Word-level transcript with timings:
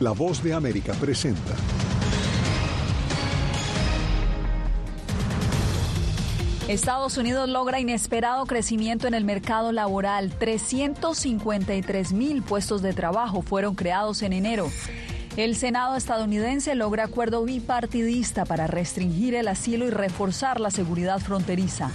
La 0.00 0.10
voz 0.10 0.42
de 0.42 0.52
América 0.52 0.92
presenta. 0.94 1.54
Estados 6.66 7.16
Unidos 7.16 7.48
logra 7.48 7.78
inesperado 7.78 8.44
crecimiento 8.46 9.06
en 9.06 9.14
el 9.14 9.24
mercado 9.24 9.70
laboral. 9.70 10.32
353 10.36 12.12
mil 12.12 12.42
puestos 12.42 12.82
de 12.82 12.92
trabajo 12.92 13.42
fueron 13.42 13.76
creados 13.76 14.22
en 14.22 14.32
enero. 14.32 14.68
El 15.36 15.54
Senado 15.54 15.94
estadounidense 15.94 16.74
logra 16.74 17.04
acuerdo 17.04 17.44
bipartidista 17.44 18.44
para 18.44 18.66
restringir 18.66 19.36
el 19.36 19.46
asilo 19.46 19.86
y 19.86 19.90
reforzar 19.90 20.58
la 20.58 20.72
seguridad 20.72 21.20
fronteriza. 21.20 21.92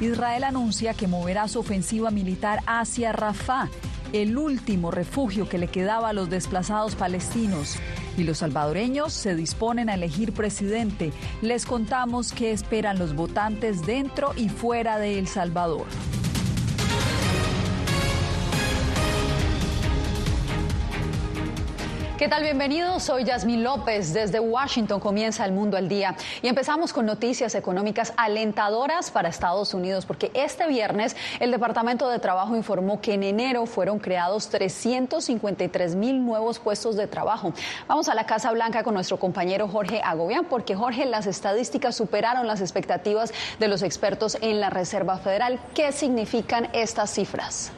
Israel 0.00 0.42
anuncia 0.42 0.94
que 0.94 1.06
moverá 1.06 1.46
su 1.46 1.60
ofensiva 1.60 2.10
militar 2.10 2.60
hacia 2.66 3.12
Rafah, 3.12 3.68
el 4.12 4.38
último 4.38 4.90
refugio 4.90 5.48
que 5.48 5.58
le 5.58 5.68
quedaba 5.68 6.10
a 6.10 6.12
los 6.12 6.30
desplazados 6.30 6.94
palestinos. 6.94 7.76
Y 8.16 8.24
los 8.24 8.38
salvadoreños 8.38 9.12
se 9.12 9.34
disponen 9.34 9.88
a 9.88 9.94
elegir 9.94 10.32
presidente. 10.32 11.12
Les 11.42 11.66
contamos 11.66 12.32
qué 12.32 12.52
esperan 12.52 12.98
los 12.98 13.14
votantes 13.14 13.86
dentro 13.86 14.32
y 14.36 14.48
fuera 14.48 14.98
de 14.98 15.18
El 15.18 15.28
Salvador. 15.28 15.86
¿Qué 22.18 22.26
tal? 22.26 22.42
Bienvenidos. 22.42 23.04
Soy 23.04 23.22
Yasmín 23.22 23.62
López. 23.62 24.12
Desde 24.12 24.40
Washington 24.40 24.98
comienza 24.98 25.44
el 25.44 25.52
mundo 25.52 25.76
al 25.76 25.88
día. 25.88 26.16
Y 26.42 26.48
empezamos 26.48 26.92
con 26.92 27.06
noticias 27.06 27.54
económicas 27.54 28.12
alentadoras 28.16 29.12
para 29.12 29.28
Estados 29.28 29.72
Unidos, 29.72 30.04
porque 30.04 30.32
este 30.34 30.66
viernes 30.66 31.14
el 31.38 31.52
Departamento 31.52 32.08
de 32.08 32.18
Trabajo 32.18 32.56
informó 32.56 33.00
que 33.00 33.14
en 33.14 33.22
enero 33.22 33.66
fueron 33.66 34.00
creados 34.00 34.48
353 34.48 35.94
mil 35.94 36.26
nuevos 36.26 36.58
puestos 36.58 36.96
de 36.96 37.06
trabajo. 37.06 37.52
Vamos 37.86 38.08
a 38.08 38.16
la 38.16 38.26
Casa 38.26 38.50
Blanca 38.50 38.82
con 38.82 38.94
nuestro 38.94 39.20
compañero 39.20 39.68
Jorge 39.68 40.00
Agobian, 40.02 40.46
porque 40.46 40.74
Jorge, 40.74 41.06
las 41.06 41.28
estadísticas 41.28 41.94
superaron 41.94 42.48
las 42.48 42.60
expectativas 42.60 43.32
de 43.60 43.68
los 43.68 43.82
expertos 43.84 44.36
en 44.40 44.58
la 44.58 44.70
Reserva 44.70 45.18
Federal. 45.18 45.60
¿Qué 45.72 45.92
significan 45.92 46.68
estas 46.72 47.14
cifras? 47.14 47.70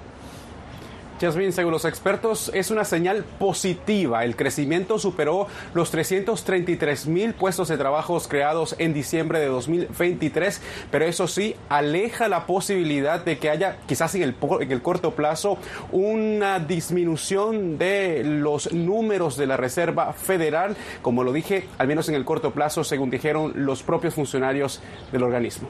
Jasmine, 1.20 1.52
según 1.52 1.72
los 1.72 1.84
expertos, 1.84 2.50
es 2.54 2.70
una 2.70 2.84
señal 2.84 3.24
positiva. 3.38 4.24
El 4.24 4.36
crecimiento 4.36 4.98
superó 4.98 5.48
los 5.74 5.90
333 5.90 7.06
mil 7.08 7.34
puestos 7.34 7.68
de 7.68 7.76
trabajo 7.76 8.18
creados 8.26 8.74
en 8.78 8.94
diciembre 8.94 9.38
de 9.38 9.46
2023, 9.46 10.60
pero 10.91 11.04
eso 11.04 11.28
sí, 11.28 11.54
aleja 11.68 12.28
la 12.28 12.46
posibilidad 12.46 13.24
de 13.24 13.38
que 13.38 13.50
haya, 13.50 13.76
quizás 13.86 14.14
en 14.14 14.22
el, 14.22 14.34
en 14.60 14.72
el 14.72 14.82
corto 14.82 15.12
plazo, 15.12 15.58
una 15.92 16.58
disminución 16.58 17.78
de 17.78 18.22
los 18.24 18.72
números 18.72 19.36
de 19.36 19.46
la 19.46 19.56
Reserva 19.56 20.12
Federal, 20.12 20.76
como 21.02 21.22
lo 21.22 21.32
dije, 21.32 21.68
al 21.78 21.86
menos 21.86 22.08
en 22.08 22.14
el 22.14 22.24
corto 22.24 22.52
plazo, 22.52 22.82
según 22.82 23.10
dijeron 23.10 23.52
los 23.56 23.82
propios 23.82 24.14
funcionarios 24.14 24.80
del 25.12 25.22
organismo. 25.22 25.68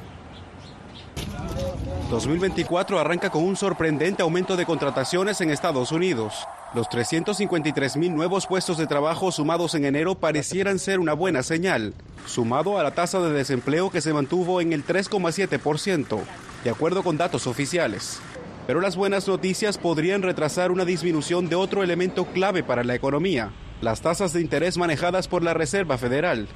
2024 2.10 2.98
arranca 2.98 3.30
con 3.30 3.44
un 3.44 3.56
sorprendente 3.56 4.22
aumento 4.22 4.56
de 4.56 4.66
contrataciones 4.66 5.40
en 5.40 5.50
Estados 5.50 5.92
Unidos. 5.92 6.34
Los 6.74 6.88
353 6.88 7.96
mil 7.96 8.14
nuevos 8.14 8.46
puestos 8.46 8.78
de 8.78 8.86
trabajo 8.86 9.30
sumados 9.30 9.74
en 9.74 9.84
enero 9.84 10.16
parecieran 10.16 10.78
ser 10.78 10.98
una 10.98 11.12
buena 11.12 11.42
señal, 11.42 11.94
sumado 12.26 12.78
a 12.78 12.82
la 12.82 12.90
tasa 12.90 13.20
de 13.20 13.32
desempleo 13.32 13.90
que 13.90 14.00
se 14.00 14.12
mantuvo 14.12 14.60
en 14.60 14.72
el 14.72 14.84
3,7%, 14.84 16.18
de 16.64 16.70
acuerdo 16.70 17.02
con 17.02 17.16
datos 17.16 17.46
oficiales. 17.46 18.20
Pero 18.66 18.80
las 18.80 18.96
buenas 18.96 19.26
noticias 19.26 19.78
podrían 19.78 20.22
retrasar 20.22 20.72
una 20.72 20.84
disminución 20.84 21.48
de 21.48 21.56
otro 21.56 21.82
elemento 21.82 22.26
clave 22.26 22.62
para 22.62 22.84
la 22.84 22.94
economía, 22.94 23.52
las 23.80 24.02
tasas 24.02 24.32
de 24.32 24.40
interés 24.40 24.76
manejadas 24.76 25.26
por 25.28 25.42
la 25.42 25.54
Reserva 25.54 25.96
Federal. 25.98 26.48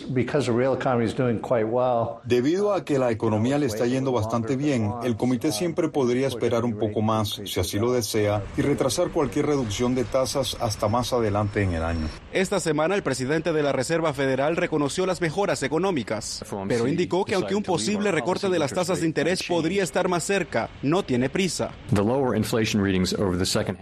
Debido 2.24 2.74
a 2.74 2.84
que 2.84 2.98
la 2.98 3.10
economía 3.10 3.58
le 3.58 3.66
está 3.66 3.86
yendo 3.86 4.12
bastante 4.12 4.56
bien, 4.56 4.92
el 5.02 5.16
comité 5.16 5.52
siempre 5.52 5.88
podría 5.88 6.26
esperar 6.26 6.64
un 6.64 6.78
poco 6.78 7.02
más, 7.02 7.40
si 7.44 7.60
así 7.60 7.78
lo 7.78 7.92
desea, 7.92 8.42
y 8.56 8.62
retrasar 8.62 9.08
cualquier 9.08 9.46
reducción 9.46 9.94
de 9.94 10.04
tasas 10.04 10.56
hasta 10.60 10.88
más 10.88 11.12
adelante 11.12 11.62
en 11.62 11.72
el 11.72 11.82
año. 11.82 12.08
Esta 12.32 12.60
semana 12.60 12.94
el 12.94 13.02
presidente 13.02 13.52
de 13.52 13.62
la 13.62 13.72
Reserva 13.72 14.12
Federal 14.12 14.56
reconoció 14.56 15.06
las 15.06 15.20
mejoras 15.20 15.62
económicas, 15.62 16.44
pero 16.68 16.88
indicó 16.88 17.24
que 17.24 17.34
aunque 17.34 17.54
un 17.54 17.62
posible 17.62 18.10
recorte 18.12 18.48
de 18.48 18.58
las 18.58 18.72
tasas 18.72 19.00
de 19.00 19.06
interés 19.06 19.42
podría 19.42 19.82
estar 19.82 20.08
más 20.08 20.24
cerca, 20.24 20.68
no 20.82 21.04
tiene 21.04 21.30
prisa. 21.30 21.70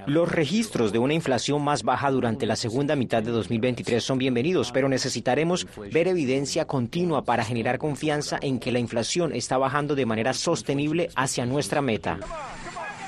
Los 0.07 0.31
registros 0.31 0.93
de 0.93 0.99
una 0.99 1.15
inflación 1.15 1.63
más 1.63 1.83
baja 1.83 2.11
durante 2.11 2.47
la 2.47 2.57
segunda 2.57 2.95
mitad 2.95 3.23
de 3.23 3.32
2023 3.33 4.03
son 4.03 4.19
bienvenidos, 4.19 4.71
pero 4.73 4.89
necesitaremos 4.89 5.67
ver 5.93 6.09
evidencia 6.09 6.67
continua 6.67 7.25
para 7.25 7.45
generar 7.45 7.79
confianza 7.79 8.39
en 8.41 8.59
que 8.59 8.73
la 8.73 8.79
inflación 8.79 9.35
está 9.35 9.59
bajando 9.59 9.95
de 9.95 10.07
manera 10.07 10.33
sostenible 10.33 11.11
hacia 11.17 11.47
nuestra 11.47 11.83
meta. 11.83 12.19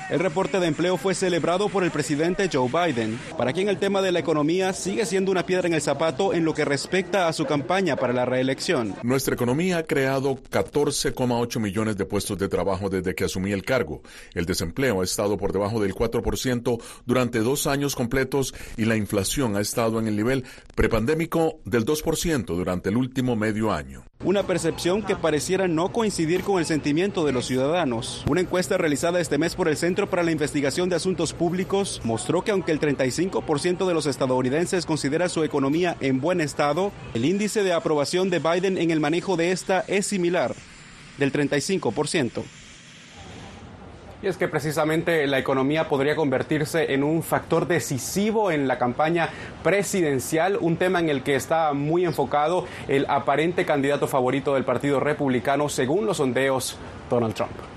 El 0.07 0.19
reporte 0.19 0.59
de 0.59 0.67
empleo 0.67 0.97
fue 0.97 1.15
celebrado 1.15 1.67
por 1.67 1.83
el 1.83 1.89
presidente 1.89 2.47
Joe 2.51 2.69
Biden, 2.69 3.19
para 3.39 3.53
quien 3.53 3.69
el 3.69 3.79
tema 3.79 4.03
de 4.03 4.11
la 4.11 4.19
economía 4.19 4.71
sigue 4.71 5.03
siendo 5.03 5.31
una 5.31 5.47
piedra 5.47 5.67
en 5.67 5.73
el 5.73 5.81
zapato 5.81 6.31
en 6.31 6.45
lo 6.45 6.53
que 6.53 6.63
respecta 6.63 7.27
a 7.27 7.33
su 7.33 7.47
campaña 7.47 7.95
para 7.95 8.13
la 8.13 8.23
reelección. 8.23 8.93
Nuestra 9.01 9.33
economía 9.33 9.79
ha 9.79 9.83
creado 9.83 10.35
14,8 10.35 11.59
millones 11.59 11.97
de 11.97 12.05
puestos 12.05 12.37
de 12.37 12.47
trabajo 12.47 12.87
desde 12.87 13.15
que 13.15 13.23
asumí 13.23 13.51
el 13.51 13.63
cargo. 13.63 14.03
El 14.35 14.45
desempleo 14.45 15.01
ha 15.01 15.03
estado 15.03 15.37
por 15.37 15.51
debajo 15.51 15.81
del 15.81 15.95
4% 15.95 16.79
durante 17.07 17.39
dos 17.39 17.65
años 17.65 17.95
completos 17.95 18.53
y 18.77 18.85
la 18.85 18.97
inflación 18.97 19.55
ha 19.55 19.61
estado 19.61 19.99
en 19.99 20.07
el 20.07 20.15
nivel 20.15 20.43
prepandémico 20.75 21.61
del 21.65 21.83
2% 21.83 22.45
durante 22.45 22.89
el 22.89 22.97
último 22.97 23.35
medio 23.35 23.71
año. 23.71 24.03
Una 24.23 24.43
percepción 24.43 25.03
que 25.03 25.15
pareciera 25.15 25.67
no 25.67 25.91
coincidir 25.91 26.41
con 26.41 26.59
el 26.59 26.65
sentimiento 26.65 27.25
de 27.25 27.31
los 27.31 27.45
ciudadanos. 27.45 28.23
Una 28.27 28.41
encuesta 28.41 28.77
realizada 28.77 29.19
este 29.19 29.37
mes 29.37 29.55
por 29.55 29.67
el 29.67 29.77
Centro 29.77 29.94
para 30.03 30.23
la 30.23 30.31
Investigación 30.31 30.89
de 30.89 30.97
Asuntos 30.97 31.31
Públicos 31.31 32.01
mostró 32.03 32.43
que 32.43 32.51
aunque 32.51 32.73
el 32.73 32.81
35% 32.81 33.87
de 33.87 33.93
los 33.93 34.05
estadounidenses 34.05 34.85
considera 34.85 35.29
su 35.29 35.45
economía 35.45 35.95
en 36.01 36.19
buen 36.19 36.41
estado, 36.41 36.91
el 37.13 37.23
índice 37.23 37.63
de 37.63 37.71
aprobación 37.71 38.29
de 38.29 38.39
Biden 38.39 38.77
en 38.77 38.91
el 38.91 38.99
manejo 38.99 39.37
de 39.37 39.51
esta 39.51 39.85
es 39.87 40.05
similar, 40.05 40.53
del 41.17 41.31
35%. 41.31 42.43
Y 44.21 44.27
es 44.27 44.35
que 44.35 44.49
precisamente 44.49 45.25
la 45.27 45.39
economía 45.39 45.87
podría 45.87 46.15
convertirse 46.15 46.93
en 46.93 47.03
un 47.03 47.23
factor 47.23 47.65
decisivo 47.65 48.51
en 48.51 48.67
la 48.67 48.77
campaña 48.77 49.29
presidencial, 49.63 50.57
un 50.59 50.75
tema 50.75 50.99
en 50.99 51.07
el 51.09 51.23
que 51.23 51.35
está 51.35 51.71
muy 51.71 52.03
enfocado 52.03 52.65
el 52.89 53.05
aparente 53.07 53.65
candidato 53.65 54.07
favorito 54.07 54.55
del 54.55 54.65
Partido 54.65 54.99
Republicano, 54.99 55.69
según 55.69 56.05
los 56.05 56.17
sondeos, 56.17 56.77
Donald 57.09 57.33
Trump. 57.33 57.74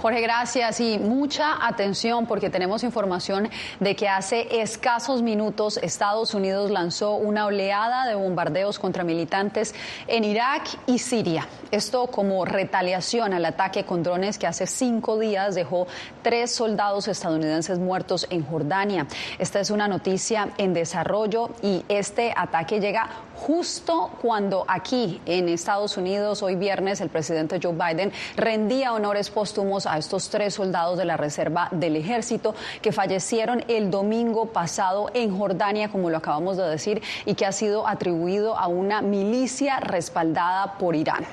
Jorge, 0.00 0.22
gracias 0.22 0.80
y 0.80 0.98
mucha 0.98 1.66
atención 1.66 2.24
porque 2.24 2.48
tenemos 2.48 2.84
información 2.84 3.50
de 3.80 3.94
que 3.94 4.08
hace 4.08 4.62
escasos 4.62 5.20
minutos 5.20 5.78
Estados 5.82 6.32
Unidos 6.32 6.70
lanzó 6.70 7.16
una 7.16 7.44
oleada 7.44 8.06
de 8.06 8.14
bombardeos 8.14 8.78
contra 8.78 9.04
militantes 9.04 9.74
en 10.06 10.24
Irak 10.24 10.62
y 10.86 11.00
Siria. 11.00 11.46
Esto 11.70 12.06
como 12.06 12.46
retaliación 12.46 13.34
al 13.34 13.44
ataque 13.44 13.84
con 13.84 14.02
drones 14.02 14.38
que 14.38 14.46
hace 14.46 14.66
cinco 14.66 15.18
días 15.18 15.54
dejó 15.54 15.86
tres 16.22 16.50
soldados 16.50 17.06
estadounidenses 17.06 17.78
muertos 17.78 18.26
en 18.30 18.42
Jordania. 18.42 19.06
Esta 19.38 19.60
es 19.60 19.68
una 19.68 19.86
noticia 19.86 20.48
en 20.56 20.72
desarrollo 20.72 21.50
y 21.60 21.84
este 21.90 22.32
ataque 22.34 22.80
llega 22.80 23.10
justo 23.40 24.10
cuando 24.20 24.64
aquí 24.68 25.20
en 25.24 25.48
Estados 25.48 25.96
Unidos, 25.96 26.42
hoy 26.42 26.56
viernes, 26.56 27.00
el 27.00 27.08
presidente 27.08 27.58
Joe 27.62 27.72
Biden 27.72 28.12
rendía 28.36 28.92
honores 28.92 29.30
póstumos 29.30 29.86
a 29.86 29.96
estos 29.96 30.28
tres 30.28 30.54
soldados 30.54 30.98
de 30.98 31.06
la 31.06 31.16
Reserva 31.16 31.68
del 31.70 31.96
Ejército 31.96 32.54
que 32.82 32.92
fallecieron 32.92 33.64
el 33.68 33.90
domingo 33.90 34.46
pasado 34.46 35.10
en 35.14 35.36
Jordania, 35.36 35.90
como 35.90 36.10
lo 36.10 36.18
acabamos 36.18 36.58
de 36.58 36.64
decir, 36.64 37.02
y 37.24 37.34
que 37.34 37.46
ha 37.46 37.52
sido 37.52 37.88
atribuido 37.88 38.58
a 38.58 38.68
una 38.68 39.00
milicia 39.00 39.80
respaldada 39.80 40.74
por 40.78 40.94
Irán. 40.94 41.24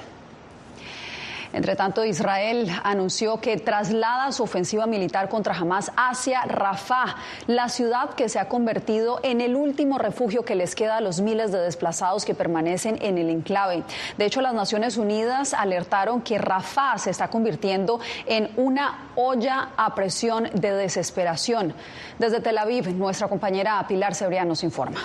Entre 1.57 1.75
tanto, 1.75 2.05
Israel 2.05 2.69
anunció 2.83 3.41
que 3.41 3.57
traslada 3.57 4.31
su 4.31 4.43
ofensiva 4.43 4.85
militar 4.85 5.27
contra 5.27 5.55
Hamas 5.55 5.91
hacia 5.97 6.43
Rafah, 6.43 7.15
la 7.47 7.67
ciudad 7.67 8.11
que 8.11 8.29
se 8.29 8.37
ha 8.37 8.47
convertido 8.47 9.19
en 9.23 9.41
el 9.41 9.55
último 9.55 9.97
refugio 9.97 10.45
que 10.45 10.53
les 10.53 10.75
queda 10.75 10.97
a 10.97 11.01
los 11.01 11.19
miles 11.19 11.51
de 11.51 11.57
desplazados 11.57 12.25
que 12.25 12.35
permanecen 12.35 12.99
en 13.01 13.17
el 13.17 13.31
enclave. 13.31 13.83
De 14.19 14.25
hecho, 14.25 14.41
las 14.41 14.53
Naciones 14.53 14.97
Unidas 14.97 15.55
alertaron 15.55 16.21
que 16.21 16.37
Rafah 16.37 16.99
se 16.99 17.09
está 17.09 17.29
convirtiendo 17.29 17.99
en 18.27 18.51
una 18.55 19.09
olla 19.15 19.69
a 19.77 19.95
presión 19.95 20.51
de 20.53 20.73
desesperación. 20.73 21.73
Desde 22.19 22.39
Tel 22.39 22.59
Aviv, 22.59 22.87
nuestra 22.89 23.29
compañera 23.29 23.83
Pilar 23.87 24.13
Cebrián 24.13 24.47
nos 24.47 24.63
informa. 24.63 24.99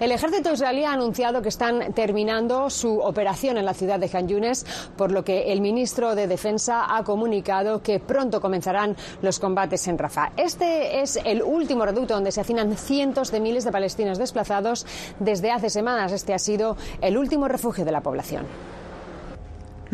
El 0.00 0.10
ejército 0.10 0.52
israelí 0.52 0.84
ha 0.84 0.92
anunciado 0.92 1.40
que 1.40 1.48
están 1.48 1.92
terminando 1.92 2.68
su 2.68 2.98
operación 2.98 3.58
en 3.58 3.64
la 3.64 3.74
ciudad 3.74 4.00
de 4.00 4.10
Han 4.12 4.28
Yunes, 4.28 4.66
por 4.96 5.12
lo 5.12 5.24
que 5.24 5.52
el 5.52 5.60
ministro 5.60 6.14
de 6.16 6.26
Defensa 6.26 6.96
ha 6.96 7.04
comunicado 7.04 7.80
que 7.80 8.00
pronto 8.00 8.40
comenzarán 8.40 8.96
los 9.22 9.38
combates 9.38 9.86
en 9.86 9.96
Rafah. 9.96 10.32
Este 10.36 11.00
es 11.00 11.18
el 11.24 11.42
último 11.42 11.84
reducto 11.86 12.14
donde 12.14 12.32
se 12.32 12.40
hacinan 12.40 12.76
cientos 12.76 13.30
de 13.30 13.40
miles 13.40 13.64
de 13.64 13.72
palestinos 13.72 14.18
desplazados 14.18 14.84
desde 15.20 15.52
hace 15.52 15.70
semanas. 15.70 16.12
Este 16.12 16.34
ha 16.34 16.38
sido 16.38 16.76
el 17.00 17.16
último 17.16 17.46
refugio 17.46 17.84
de 17.84 17.92
la 17.92 18.00
población. 18.00 18.73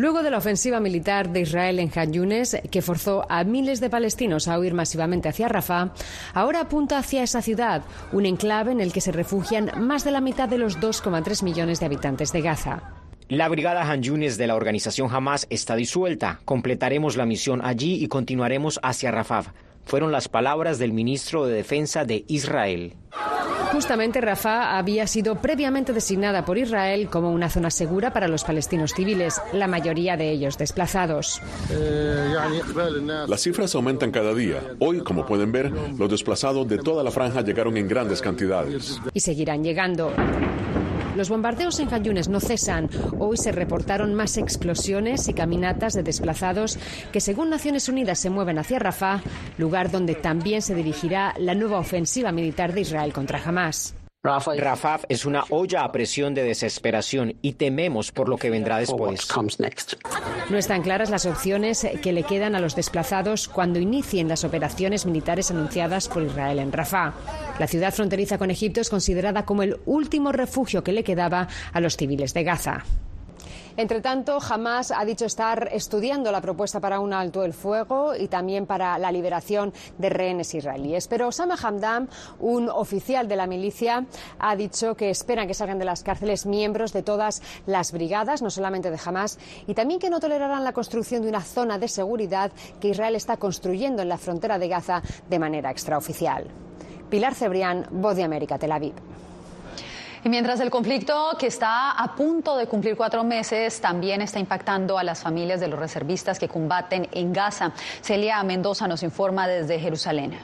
Luego 0.01 0.23
de 0.23 0.31
la 0.31 0.39
ofensiva 0.39 0.79
militar 0.79 1.29
de 1.29 1.41
Israel 1.41 1.77
en 1.77 1.91
Han 1.93 2.11
Yunes, 2.11 2.57
que 2.71 2.81
forzó 2.81 3.23
a 3.29 3.43
miles 3.43 3.79
de 3.79 3.91
palestinos 3.91 4.47
a 4.47 4.57
huir 4.57 4.73
masivamente 4.73 5.29
hacia 5.29 5.47
Rafah, 5.47 5.93
ahora 6.33 6.61
apunta 6.61 6.97
hacia 6.97 7.21
esa 7.21 7.43
ciudad, 7.43 7.83
un 8.11 8.25
enclave 8.25 8.71
en 8.71 8.81
el 8.81 8.93
que 8.93 8.99
se 8.99 9.11
refugian 9.11 9.69
más 9.77 10.03
de 10.03 10.09
la 10.09 10.19
mitad 10.19 10.49
de 10.49 10.57
los 10.57 10.79
2,3 10.79 11.43
millones 11.43 11.79
de 11.79 11.85
habitantes 11.85 12.33
de 12.33 12.41
Gaza. 12.41 12.81
La 13.27 13.47
brigada 13.47 13.83
Han 13.83 14.01
Yunes 14.01 14.39
de 14.39 14.47
la 14.47 14.55
organización 14.55 15.07
Hamas 15.13 15.45
está 15.51 15.75
disuelta. 15.75 16.39
Completaremos 16.45 17.15
la 17.15 17.27
misión 17.27 17.61
allí 17.63 18.03
y 18.03 18.07
continuaremos 18.07 18.79
hacia 18.81 19.11
Rafah. 19.11 19.53
Fueron 19.85 20.11
las 20.11 20.27
palabras 20.27 20.79
del 20.79 20.93
ministro 20.93 21.45
de 21.45 21.55
Defensa 21.55 22.05
de 22.05 22.23
Israel. 22.27 22.95
Justamente 23.71 24.19
Rafah 24.19 24.77
había 24.77 25.07
sido 25.07 25.35
previamente 25.35 25.93
designada 25.93 26.43
por 26.43 26.57
Israel 26.57 27.07
como 27.09 27.31
una 27.31 27.49
zona 27.49 27.71
segura 27.71 28.11
para 28.11 28.27
los 28.27 28.43
palestinos 28.43 28.93
civiles, 28.93 29.41
la 29.53 29.67
mayoría 29.67 30.17
de 30.17 30.29
ellos 30.29 30.57
desplazados. 30.57 31.41
Las 33.27 33.41
cifras 33.41 33.73
aumentan 33.73 34.11
cada 34.11 34.33
día. 34.33 34.61
Hoy, 34.79 34.99
como 34.99 35.25
pueden 35.25 35.53
ver, 35.53 35.71
los 35.71 36.09
desplazados 36.09 36.67
de 36.67 36.79
toda 36.79 37.01
la 37.01 37.11
franja 37.11 37.41
llegaron 37.41 37.77
en 37.77 37.87
grandes 37.87 38.21
cantidades. 38.21 38.99
Y 39.13 39.21
seguirán 39.21 39.63
llegando. 39.63 40.11
Los 41.21 41.29
bombardeos 41.29 41.79
en 41.79 42.03
Yunes 42.03 42.29
no 42.29 42.39
cesan. 42.39 42.89
Hoy 43.19 43.37
se 43.37 43.51
reportaron 43.51 44.15
más 44.15 44.37
explosiones 44.37 45.27
y 45.27 45.35
caminatas 45.35 45.93
de 45.93 46.01
desplazados 46.01 46.79
que, 47.11 47.21
según 47.21 47.51
Naciones 47.51 47.87
Unidas, 47.87 48.17
se 48.17 48.31
mueven 48.31 48.57
hacia 48.57 48.79
Rafah, 48.79 49.21
lugar 49.59 49.91
donde 49.91 50.15
también 50.15 50.63
se 50.63 50.73
dirigirá 50.73 51.35
la 51.37 51.53
nueva 51.53 51.77
ofensiva 51.77 52.31
militar 52.31 52.73
de 52.73 52.81
Israel 52.81 53.13
contra 53.13 53.39
Hamas. 53.39 53.93
Rafah 54.23 54.99
es 55.09 55.25
una 55.25 55.45
olla 55.49 55.83
a 55.83 55.91
presión 55.91 56.35
de 56.35 56.43
desesperación 56.43 57.37
y 57.41 57.53
tememos 57.53 58.11
por 58.11 58.29
lo 58.29 58.37
que 58.37 58.51
vendrá 58.51 58.77
después. 58.77 59.27
No 60.51 60.57
están 60.59 60.83
claras 60.83 61.09
las 61.09 61.25
opciones 61.25 61.87
que 62.03 62.13
le 62.13 62.21
quedan 62.21 62.53
a 62.53 62.59
los 62.59 62.75
desplazados 62.75 63.47
cuando 63.47 63.79
inicien 63.79 64.27
las 64.27 64.43
operaciones 64.43 65.07
militares 65.07 65.49
anunciadas 65.49 66.07
por 66.07 66.21
Israel 66.21 66.59
en 66.59 66.71
Rafah. 66.71 67.15
La 67.57 67.65
ciudad 67.65 67.91
fronteriza 67.91 68.37
con 68.37 68.51
Egipto 68.51 68.79
es 68.79 68.91
considerada 68.91 69.43
como 69.43 69.63
el 69.63 69.79
último 69.87 70.31
refugio 70.31 70.83
que 70.83 70.91
le 70.93 71.03
quedaba 71.03 71.47
a 71.73 71.79
los 71.79 71.97
civiles 71.97 72.35
de 72.35 72.43
Gaza. 72.43 72.85
Entre 73.77 74.01
tanto, 74.01 74.37
Hamas 74.37 74.91
ha 74.91 75.05
dicho 75.05 75.25
estar 75.25 75.69
estudiando 75.71 76.31
la 76.31 76.41
propuesta 76.41 76.79
para 76.79 76.99
un 76.99 77.13
alto 77.13 77.43
el 77.43 77.53
fuego 77.53 78.15
y 78.15 78.27
también 78.27 78.65
para 78.65 78.97
la 78.97 79.11
liberación 79.11 79.73
de 79.97 80.09
rehenes 80.09 80.53
israelíes. 80.53 81.07
Pero 81.07 81.27
Osama 81.27 81.55
Hamdam, 81.61 82.07
un 82.39 82.69
oficial 82.69 83.27
de 83.27 83.35
la 83.35 83.47
milicia, 83.47 84.05
ha 84.39 84.55
dicho 84.55 84.95
que 84.95 85.09
esperan 85.09 85.47
que 85.47 85.53
salgan 85.53 85.79
de 85.79 85.85
las 85.85 86.03
cárceles 86.03 86.45
miembros 86.45 86.93
de 86.93 87.03
todas 87.03 87.41
las 87.65 87.91
brigadas, 87.91 88.41
no 88.41 88.49
solamente 88.49 88.91
de 88.91 88.99
Hamas, 89.03 89.39
y 89.67 89.73
también 89.73 89.99
que 89.99 90.09
no 90.09 90.19
tolerarán 90.19 90.63
la 90.63 90.73
construcción 90.73 91.21
de 91.21 91.29
una 91.29 91.41
zona 91.41 91.77
de 91.77 91.87
seguridad 91.87 92.51
que 92.79 92.89
Israel 92.89 93.15
está 93.15 93.37
construyendo 93.37 94.01
en 94.01 94.09
la 94.09 94.17
frontera 94.17 94.59
de 94.59 94.67
Gaza 94.67 95.01
de 95.29 95.39
manera 95.39 95.71
extraoficial. 95.71 96.47
Pilar 97.09 97.35
Cebrián, 97.35 97.87
Voz 97.91 98.15
de 98.15 98.23
América, 98.23 98.57
Tel 98.57 98.71
Aviv. 98.71 98.93
Y 100.23 100.29
mientras 100.29 100.59
el 100.59 100.69
conflicto 100.69 101.35
que 101.39 101.47
está 101.47 101.91
a 101.91 102.15
punto 102.15 102.55
de 102.55 102.67
cumplir 102.67 102.95
cuatro 102.95 103.23
meses 103.23 103.81
también 103.81 104.21
está 104.21 104.39
impactando 104.39 104.99
a 104.99 105.03
las 105.03 105.21
familias 105.21 105.59
de 105.59 105.67
los 105.67 105.79
reservistas 105.79 106.37
que 106.37 106.47
combaten 106.47 107.07
en 107.11 107.33
Gaza. 107.33 107.71
Celia 108.01 108.43
Mendoza 108.43 108.87
nos 108.87 109.01
informa 109.01 109.47
desde 109.47 109.79
Jerusalén. 109.79 110.37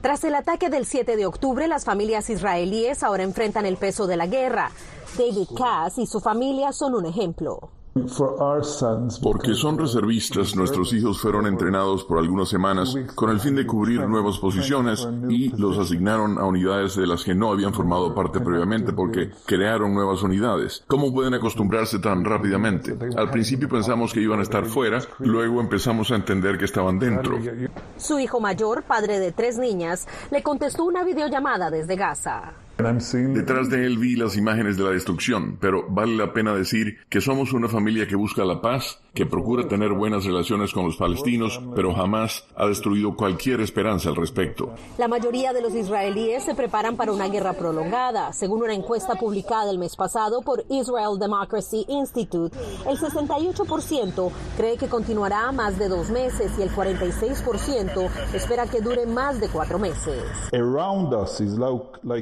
Tras 0.00 0.22
el 0.24 0.34
ataque 0.36 0.70
del 0.70 0.86
7 0.86 1.16
de 1.16 1.26
octubre, 1.26 1.66
las 1.66 1.84
familias 1.84 2.30
israelíes 2.30 3.02
ahora 3.02 3.24
enfrentan 3.24 3.66
el 3.66 3.76
peso 3.76 4.06
de 4.06 4.16
la 4.16 4.26
guerra. 4.26 4.70
David 5.18 5.48
Cass 5.56 5.98
y 5.98 6.06
su 6.06 6.20
familia 6.20 6.72
son 6.72 6.94
un 6.94 7.06
ejemplo. 7.06 7.79
Porque 9.22 9.54
son 9.54 9.76
reservistas, 9.76 10.54
nuestros 10.54 10.92
hijos 10.92 11.20
fueron 11.20 11.46
entrenados 11.46 12.04
por 12.04 12.18
algunas 12.18 12.48
semanas 12.48 12.94
con 13.16 13.30
el 13.30 13.40
fin 13.40 13.56
de 13.56 13.66
cubrir 13.66 14.06
nuevas 14.06 14.38
posiciones 14.38 15.06
y 15.28 15.48
los 15.56 15.76
asignaron 15.76 16.38
a 16.38 16.44
unidades 16.44 16.94
de 16.94 17.06
las 17.06 17.24
que 17.24 17.34
no 17.34 17.50
habían 17.50 17.74
formado 17.74 18.14
parte 18.14 18.38
previamente 18.40 18.92
porque 18.92 19.30
crearon 19.44 19.92
nuevas 19.92 20.22
unidades. 20.22 20.84
¿Cómo 20.86 21.12
pueden 21.12 21.34
acostumbrarse 21.34 21.98
tan 21.98 22.24
rápidamente? 22.24 22.96
Al 23.16 23.30
principio 23.30 23.68
pensamos 23.68 24.12
que 24.12 24.20
iban 24.20 24.38
a 24.38 24.44
estar 24.44 24.66
fuera, 24.66 25.00
luego 25.18 25.60
empezamos 25.60 26.12
a 26.12 26.16
entender 26.16 26.58
que 26.58 26.66
estaban 26.66 26.98
dentro. 26.98 27.38
Su 27.96 28.20
hijo 28.20 28.38
mayor, 28.40 28.84
padre 28.84 29.18
de 29.18 29.32
tres 29.32 29.58
niñas, 29.58 30.06
le 30.30 30.42
contestó 30.44 30.84
una 30.84 31.02
videollamada 31.02 31.70
desde 31.70 31.96
Gaza. 31.96 32.54
Detrás 32.82 33.68
de 33.68 33.84
él 33.84 33.98
vi 33.98 34.16
las 34.16 34.36
imágenes 34.36 34.76
de 34.76 34.84
la 34.84 34.90
destrucción, 34.90 35.58
pero 35.60 35.86
vale 35.88 36.16
la 36.16 36.32
pena 36.32 36.54
decir 36.54 36.98
que 37.08 37.20
somos 37.20 37.52
una 37.52 37.68
familia 37.68 38.06
que 38.06 38.16
busca 38.16 38.44
la 38.44 38.60
paz, 38.60 38.98
que 39.14 39.26
procura 39.26 39.68
tener 39.68 39.92
buenas 39.92 40.24
relaciones 40.24 40.72
con 40.72 40.84
los 40.86 40.96
palestinos, 40.96 41.60
pero 41.74 41.92
jamás 41.92 42.44
ha 42.56 42.66
destruido 42.66 43.14
cualquier 43.16 43.60
esperanza 43.60 44.08
al 44.08 44.16
respecto. 44.16 44.74
La 44.98 45.08
mayoría 45.08 45.52
de 45.52 45.60
los 45.60 45.74
israelíes 45.74 46.44
se 46.44 46.54
preparan 46.54 46.96
para 46.96 47.12
una 47.12 47.28
guerra 47.28 47.52
prolongada. 47.52 48.32
Según 48.32 48.62
una 48.62 48.74
encuesta 48.74 49.14
publicada 49.14 49.70
el 49.70 49.78
mes 49.78 49.96
pasado 49.96 50.42
por 50.42 50.64
Israel 50.70 51.18
Democracy 51.18 51.84
Institute, 51.88 52.56
el 52.88 52.98
68% 52.98 54.30
cree 54.56 54.76
que 54.76 54.86
continuará 54.86 55.52
más 55.52 55.78
de 55.78 55.88
dos 55.88 56.10
meses 56.10 56.52
y 56.58 56.62
el 56.62 56.70
46% 56.70 58.08
espera 58.34 58.66
que 58.66 58.80
dure 58.80 59.06
más 59.06 59.40
de 59.40 59.48
cuatro 59.48 59.78
meses. 59.78 60.22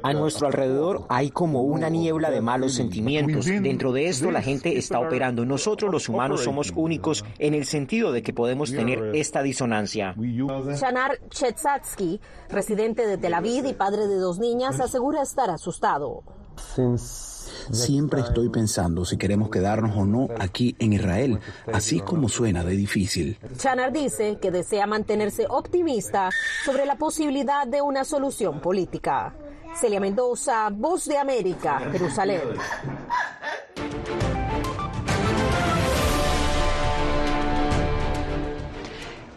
A 0.03 0.13
nuestro 0.13 0.48
alrededor 0.49 1.07
hay 1.09 1.31
como 1.31 1.63
una 1.63 1.89
niebla 1.89 2.31
de 2.31 2.41
malos 2.41 2.75
sentimientos. 2.75 3.47
Dentro 3.47 3.93
de 3.93 4.09
esto 4.09 4.31
la 4.31 4.43
gente 4.43 4.77
está 4.79 5.01
operando. 5.01 5.45
Nosotros 5.45 5.93
los 5.93 6.09
humanos 6.09 6.43
somos 6.43 6.73
únicos 6.75 7.25
en 7.39 7.55
el 7.55 7.65
sentido 7.65 8.13
de 8.13 8.23
que 8.23 8.33
podemos 8.33 8.73
tener 8.73 9.15
esta 9.15 9.43
disonancia. 9.43 10.15
Shanar 10.17 11.19
Chetzatsky, 11.29 12.21
residente 12.49 13.07
de 13.07 13.19
Tel 13.19 13.35
Aviv 13.35 13.67
y 13.67 13.75
padre 13.75 14.07
de 14.07 14.17
dos 14.17 14.39
niñas, 14.39 14.81
asegura 14.81 15.23
estar 15.23 15.51
asustado. 15.51 16.23
Siempre 17.71 18.21
estoy 18.21 18.49
pensando 18.49 19.05
si 19.05 19.17
queremos 19.17 19.51
quedarnos 19.51 19.97
o 19.97 20.05
no 20.05 20.29
aquí 20.39 20.75
en 20.79 20.93
Israel, 20.93 21.41
así 21.73 22.01
como 22.01 22.29
suena 22.29 22.65
de 22.65 22.77
difícil. 22.77 23.39
Chanar 23.57 23.93
dice 23.93 24.39
que 24.41 24.51
desea 24.51 24.87
mantenerse 24.87 25.47
optimista 25.49 26.31
sobre 26.65 26.87
la 26.87 26.97
posibilidad 26.97 27.67
de 27.67 27.83
una 27.83 28.05
solución 28.05 28.61
política. 28.61 29.35
Celia 29.79 30.01
Mendoza, 30.01 30.71
Voz 30.71 31.07
de 31.07 31.17
América, 31.17 31.79
Jerusalén. 31.93 32.43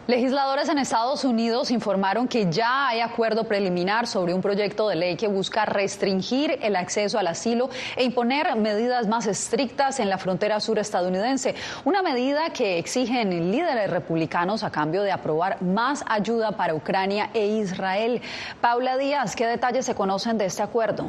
Legisladores 0.08 0.68
en 0.68 0.78
Estados 0.78 1.24
Unidos 1.24 1.70
informaron 1.70 2.26
que 2.26 2.50
ya 2.50 2.88
hay 2.88 2.98
acuerdo 2.98 3.44
preliminar 3.44 4.08
sobre 4.08 4.34
un 4.34 4.42
proyecto 4.42 4.88
de 4.88 4.96
ley 4.96 5.16
que 5.16 5.28
busca 5.28 5.64
restringir 5.64 6.58
el 6.60 6.74
acceso 6.74 7.20
al 7.20 7.28
asilo 7.28 7.70
e 7.94 8.02
imponer 8.02 8.56
medidas 8.56 9.06
más 9.06 9.28
estrictas 9.28 10.00
en 10.00 10.10
la 10.10 10.18
frontera 10.18 10.58
sur 10.58 10.80
estadounidense. 10.80 11.54
Una 11.84 12.02
medida 12.02 12.50
que 12.50 12.78
exigen 12.78 13.52
líderes 13.52 13.90
republicanos 13.90 14.64
a 14.64 14.72
cambio 14.72 15.04
de 15.04 15.12
aprobar 15.12 15.62
más 15.62 16.04
ayuda 16.08 16.50
para 16.50 16.74
Ucrania 16.74 17.30
e 17.32 17.46
Israel. 17.46 18.20
Paula 18.60 18.96
Díaz, 18.96 19.36
¿qué 19.36 19.46
detalles 19.46 19.86
se 19.86 19.94
conocen 19.94 20.36
de 20.36 20.46
este 20.46 20.64
acuerdo? 20.64 21.06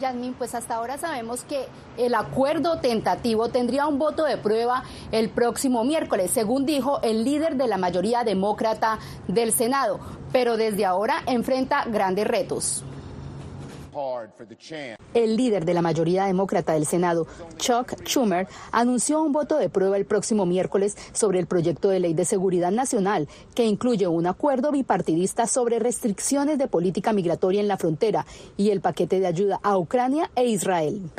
Yasmin, 0.00 0.34
pues 0.34 0.54
hasta 0.54 0.74
ahora 0.74 0.98
sabemos 0.98 1.44
que 1.44 1.66
el 1.96 2.14
acuerdo 2.14 2.78
tentativo 2.80 3.48
tendría 3.48 3.86
un 3.86 3.98
voto 3.98 4.24
de 4.24 4.36
prueba 4.36 4.84
el 5.12 5.30
próximo 5.30 5.84
miércoles, 5.84 6.30
según 6.30 6.66
dijo 6.66 7.00
el 7.02 7.24
líder 7.24 7.56
de 7.56 7.68
la 7.68 7.78
mayoría 7.78 8.24
demócrata 8.24 8.98
del 9.28 9.52
Senado, 9.52 10.00
pero 10.32 10.56
desde 10.56 10.84
ahora 10.84 11.22
enfrenta 11.26 11.84
grandes 11.84 12.26
retos. 12.26 12.84
El 15.14 15.36
líder 15.36 15.64
de 15.64 15.74
la 15.74 15.82
mayoría 15.82 16.24
demócrata 16.24 16.74
del 16.74 16.86
Senado, 16.86 17.26
Chuck 17.56 17.94
Schumer, 18.04 18.48
anunció 18.72 19.22
un 19.22 19.32
voto 19.32 19.56
de 19.58 19.68
prueba 19.68 19.96
el 19.96 20.04
próximo 20.04 20.46
miércoles 20.46 20.96
sobre 21.12 21.38
el 21.38 21.46
proyecto 21.46 21.88
de 21.88 22.00
ley 22.00 22.14
de 22.14 22.24
seguridad 22.24 22.70
nacional 22.70 23.28
que 23.54 23.64
incluye 23.64 24.06
un 24.06 24.26
acuerdo 24.26 24.72
bipartidista 24.72 25.46
sobre 25.46 25.78
restricciones 25.78 26.58
de 26.58 26.66
política 26.66 27.12
migratoria 27.12 27.60
en 27.60 27.68
la 27.68 27.76
frontera 27.76 28.26
y 28.56 28.70
el 28.70 28.80
paquete 28.80 29.20
de 29.20 29.26
ayuda 29.26 29.60
a 29.62 29.78
Ucrania 29.78 30.30
e 30.34 30.46
Israel. 30.46 31.10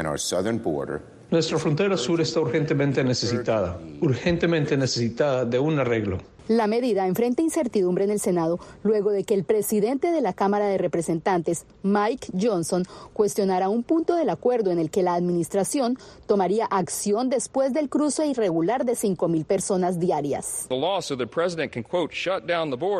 Nuestra 1.32 1.58
frontera 1.58 1.98
sur 1.98 2.22
está 2.22 2.40
urgentemente 2.40 3.04
necesitada, 3.04 3.80
urgentemente 4.02 4.78
necesitada 4.78 5.44
de 5.44 5.58
un 5.58 5.80
arreglo. 5.80 6.35
La 6.48 6.68
medida 6.68 7.08
enfrenta 7.08 7.42
incertidumbre 7.42 8.04
en 8.04 8.12
el 8.12 8.20
Senado 8.20 8.60
luego 8.84 9.10
de 9.10 9.24
que 9.24 9.34
el 9.34 9.44
presidente 9.44 10.12
de 10.12 10.22
la 10.22 10.34
Cámara 10.34 10.68
de 10.68 10.78
Representantes, 10.78 11.66
Mike 11.82 12.28
Johnson, 12.40 12.86
cuestionara 13.14 13.68
un 13.68 13.82
punto 13.82 14.16
del 14.16 14.30
acuerdo 14.30 14.70
en 14.70 14.78
el 14.78 14.92
que 14.92 15.02
la 15.02 15.16
administración 15.16 15.98
tomaría 16.28 16.66
acción 16.66 17.30
después 17.30 17.74
del 17.74 17.90
cruce 17.90 18.28
irregular 18.28 18.86
de 18.86 18.94
5.000 18.94 19.44
personas 19.44 20.00
diarias. 20.00 20.68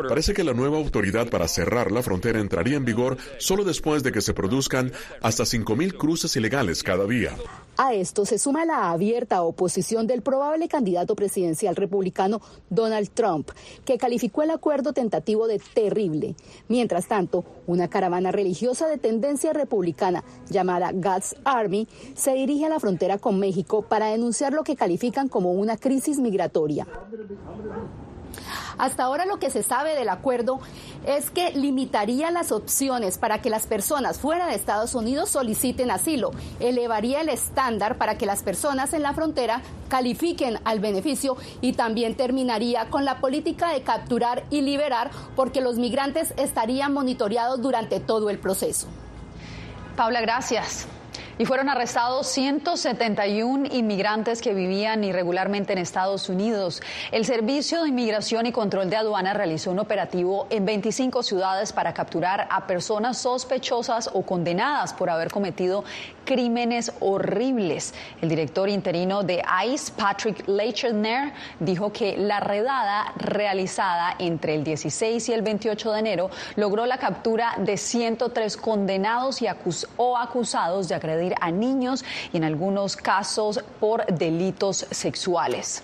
Parece 0.08 0.34
que 0.34 0.44
la 0.44 0.52
nueva 0.52 0.78
autoridad 0.78 1.28
para 1.28 1.46
cerrar 1.46 1.92
la 1.92 2.02
frontera 2.02 2.40
entraría 2.40 2.76
en 2.76 2.84
vigor 2.84 3.16
solo 3.38 3.62
después 3.62 4.02
de 4.02 4.10
que 4.10 4.22
se 4.22 4.34
produzcan 4.34 4.90
hasta 5.22 5.44
5.000 5.44 5.96
cruces 5.96 6.34
ilegales 6.34 6.82
cada 6.82 7.06
día. 7.06 7.36
A 7.78 7.92
esto 7.92 8.24
se 8.24 8.38
suma 8.38 8.64
la 8.64 8.90
abierta 8.90 9.42
oposición 9.42 10.06
del 10.06 10.22
probable 10.22 10.66
candidato 10.66 11.14
presidencial 11.14 11.76
republicano 11.76 12.40
Donald 12.70 13.10
Trump, 13.12 13.35
que 13.84 13.98
calificó 13.98 14.42
el 14.42 14.50
acuerdo 14.50 14.92
tentativo 14.92 15.46
de 15.46 15.58
terrible. 15.58 16.34
Mientras 16.68 17.08
tanto, 17.08 17.44
una 17.66 17.88
caravana 17.88 18.32
religiosa 18.32 18.86
de 18.88 18.98
tendencia 18.98 19.52
republicana 19.52 20.24
llamada 20.48 20.92
God's 20.92 21.36
Army 21.44 21.88
se 22.14 22.34
dirige 22.34 22.66
a 22.66 22.70
la 22.70 22.80
frontera 22.80 23.18
con 23.18 23.38
México 23.38 23.82
para 23.82 24.06
denunciar 24.06 24.52
lo 24.52 24.64
que 24.64 24.76
califican 24.76 25.28
como 25.28 25.52
una 25.52 25.76
crisis 25.76 26.18
migratoria. 26.18 26.86
Hasta 28.78 29.04
ahora 29.04 29.26
lo 29.26 29.38
que 29.38 29.50
se 29.50 29.62
sabe 29.62 29.94
del 29.94 30.08
acuerdo 30.08 30.60
es 31.06 31.30
que 31.30 31.52
limitaría 31.52 32.30
las 32.30 32.52
opciones 32.52 33.18
para 33.18 33.40
que 33.40 33.50
las 33.50 33.66
personas 33.66 34.18
fuera 34.18 34.46
de 34.46 34.54
Estados 34.54 34.94
Unidos 34.94 35.30
soliciten 35.30 35.90
asilo, 35.90 36.32
elevaría 36.60 37.20
el 37.20 37.28
estándar 37.28 37.96
para 37.96 38.18
que 38.18 38.26
las 38.26 38.42
personas 38.42 38.92
en 38.92 39.02
la 39.02 39.14
frontera 39.14 39.62
califiquen 39.88 40.58
al 40.64 40.80
beneficio 40.80 41.36
y 41.60 41.72
también 41.72 42.16
terminaría 42.16 42.90
con 42.90 43.04
la 43.04 43.20
política 43.20 43.72
de 43.72 43.82
capturar 43.82 44.44
y 44.50 44.60
liberar 44.60 45.10
porque 45.34 45.60
los 45.60 45.76
migrantes 45.76 46.34
estarían 46.36 46.92
monitoreados 46.92 47.62
durante 47.62 48.00
todo 48.00 48.30
el 48.30 48.38
proceso. 48.38 48.88
Paula, 49.96 50.20
gracias 50.20 50.86
y 51.38 51.44
fueron 51.44 51.68
arrestados 51.68 52.26
171 52.28 53.68
inmigrantes 53.72 54.40
que 54.40 54.54
vivían 54.54 55.04
irregularmente 55.04 55.72
en 55.72 55.78
Estados 55.78 56.28
Unidos. 56.28 56.82
El 57.12 57.24
Servicio 57.24 57.82
de 57.82 57.90
Inmigración 57.90 58.46
y 58.46 58.52
Control 58.52 58.88
de 58.88 58.96
Aduana 58.96 59.34
realizó 59.34 59.70
un 59.70 59.78
operativo 59.78 60.46
en 60.50 60.64
25 60.64 61.22
ciudades 61.22 61.72
para 61.72 61.92
capturar 61.92 62.48
a 62.50 62.66
personas 62.66 63.18
sospechosas 63.18 64.10
o 64.12 64.22
condenadas 64.22 64.94
por 64.94 65.10
haber 65.10 65.30
cometido 65.30 65.84
crímenes 66.24 66.92
horribles. 67.00 67.94
El 68.20 68.28
director 68.28 68.68
interino 68.68 69.22
de 69.22 69.42
ICE, 69.66 69.92
Patrick 69.96 70.48
Leichner, 70.48 71.32
dijo 71.60 71.92
que 71.92 72.16
la 72.16 72.40
redada 72.40 73.12
realizada 73.16 74.16
entre 74.18 74.54
el 74.54 74.64
16 74.64 75.28
y 75.28 75.32
el 75.32 75.42
28 75.42 75.92
de 75.92 75.98
enero 75.98 76.30
logró 76.56 76.86
la 76.86 76.98
captura 76.98 77.54
de 77.58 77.76
103 77.76 78.56
condenados 78.56 79.42
y 79.42 79.46
o 79.96 80.16
acusados 80.16 80.88
de 80.88 80.94
agredir 80.96 81.25
a 81.40 81.50
niños 81.50 82.04
y 82.32 82.36
en 82.36 82.44
algunos 82.44 82.96
casos 82.96 83.64
por 83.80 84.06
delitos 84.06 84.86
sexuales. 84.90 85.82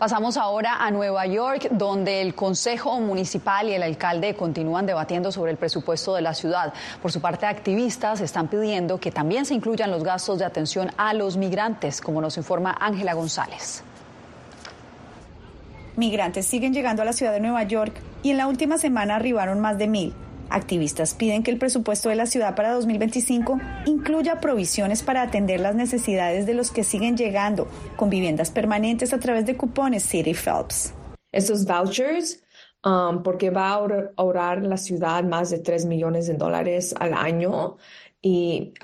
Pasamos 0.00 0.38
ahora 0.38 0.76
a 0.82 0.90
Nueva 0.90 1.26
York, 1.26 1.68
donde 1.72 2.22
el 2.22 2.34
Consejo 2.34 2.98
Municipal 3.00 3.68
y 3.68 3.74
el 3.74 3.82
alcalde 3.82 4.34
continúan 4.34 4.86
debatiendo 4.86 5.30
sobre 5.30 5.50
el 5.50 5.58
presupuesto 5.58 6.14
de 6.14 6.22
la 6.22 6.32
ciudad. 6.32 6.72
Por 7.02 7.12
su 7.12 7.20
parte, 7.20 7.44
activistas 7.44 8.22
están 8.22 8.48
pidiendo 8.48 8.98
que 8.98 9.12
también 9.12 9.44
se 9.44 9.52
incluyan 9.52 9.90
los 9.90 10.02
gastos 10.02 10.38
de 10.38 10.46
atención 10.46 10.90
a 10.96 11.12
los 11.12 11.36
migrantes, 11.36 12.00
como 12.00 12.22
nos 12.22 12.38
informa 12.38 12.78
Ángela 12.80 13.12
González. 13.12 13.84
Migrantes 15.96 16.46
siguen 16.46 16.72
llegando 16.72 17.02
a 17.02 17.04
la 17.04 17.12
ciudad 17.12 17.32
de 17.32 17.40
Nueva 17.40 17.64
York 17.64 17.92
y 18.22 18.30
en 18.30 18.38
la 18.38 18.46
última 18.46 18.78
semana 18.78 19.16
arribaron 19.16 19.60
más 19.60 19.76
de 19.76 19.86
mil. 19.86 20.14
Activistas 20.50 21.14
piden 21.14 21.44
que 21.44 21.52
el 21.52 21.58
presupuesto 21.58 22.08
de 22.08 22.16
la 22.16 22.26
ciudad 22.26 22.56
para 22.56 22.72
2025 22.72 23.60
incluya 23.86 24.40
provisiones 24.40 25.02
para 25.04 25.22
atender 25.22 25.60
las 25.60 25.76
necesidades 25.76 26.44
de 26.44 26.54
los 26.54 26.72
que 26.72 26.82
siguen 26.82 27.16
llegando 27.16 27.68
con 27.96 28.10
viviendas 28.10 28.50
permanentes 28.50 29.12
a 29.12 29.20
través 29.20 29.46
de 29.46 29.56
cupones 29.56 30.02
City 30.02 30.34
Phelps. 30.34 30.92
Estos 31.30 31.64
vouchers, 31.64 32.42
um, 32.84 33.22
porque 33.22 33.50
va 33.50 33.68
a 33.68 34.10
ahorrar 34.16 34.64
la 34.64 34.76
ciudad 34.76 35.22
más 35.22 35.50
de 35.50 35.60
3 35.60 35.86
millones 35.86 36.26
de 36.26 36.34
dólares 36.34 36.94
al 36.98 37.14
año 37.14 37.76
y 38.22 38.74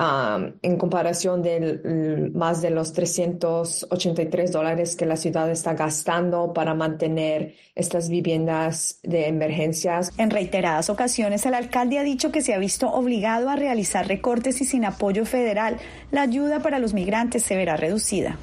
en 0.62 0.78
comparación 0.78 1.42
de 1.42 2.30
más 2.34 2.62
de 2.62 2.70
los 2.70 2.94
383 2.94 4.50
dólares 4.50 4.96
que 4.96 5.04
la 5.04 5.16
ciudad 5.16 5.50
está 5.50 5.74
gastando 5.74 6.54
para 6.54 6.72
mantener 6.72 7.54
estas 7.74 8.08
viviendas 8.08 8.98
de 9.02 9.28
emergencias. 9.28 10.10
En 10.16 10.30
reiteradas 10.30 10.88
ocasiones, 10.88 11.44
el 11.44 11.52
alcalde 11.52 11.98
ha 11.98 12.02
dicho 12.02 12.32
que 12.32 12.40
se 12.40 12.54
ha 12.54 12.58
visto 12.58 12.90
obligado 12.90 13.50
a 13.50 13.56
realizar 13.56 14.08
recortes 14.08 14.60
y 14.62 14.64
sin 14.64 14.86
apoyo 14.86 15.26
federal, 15.26 15.76
la 16.10 16.22
ayuda 16.22 16.60
para 16.60 16.78
los 16.78 16.94
migrantes 16.94 17.42
se 17.42 17.56
verá 17.56 17.76
reducida. 17.76 18.38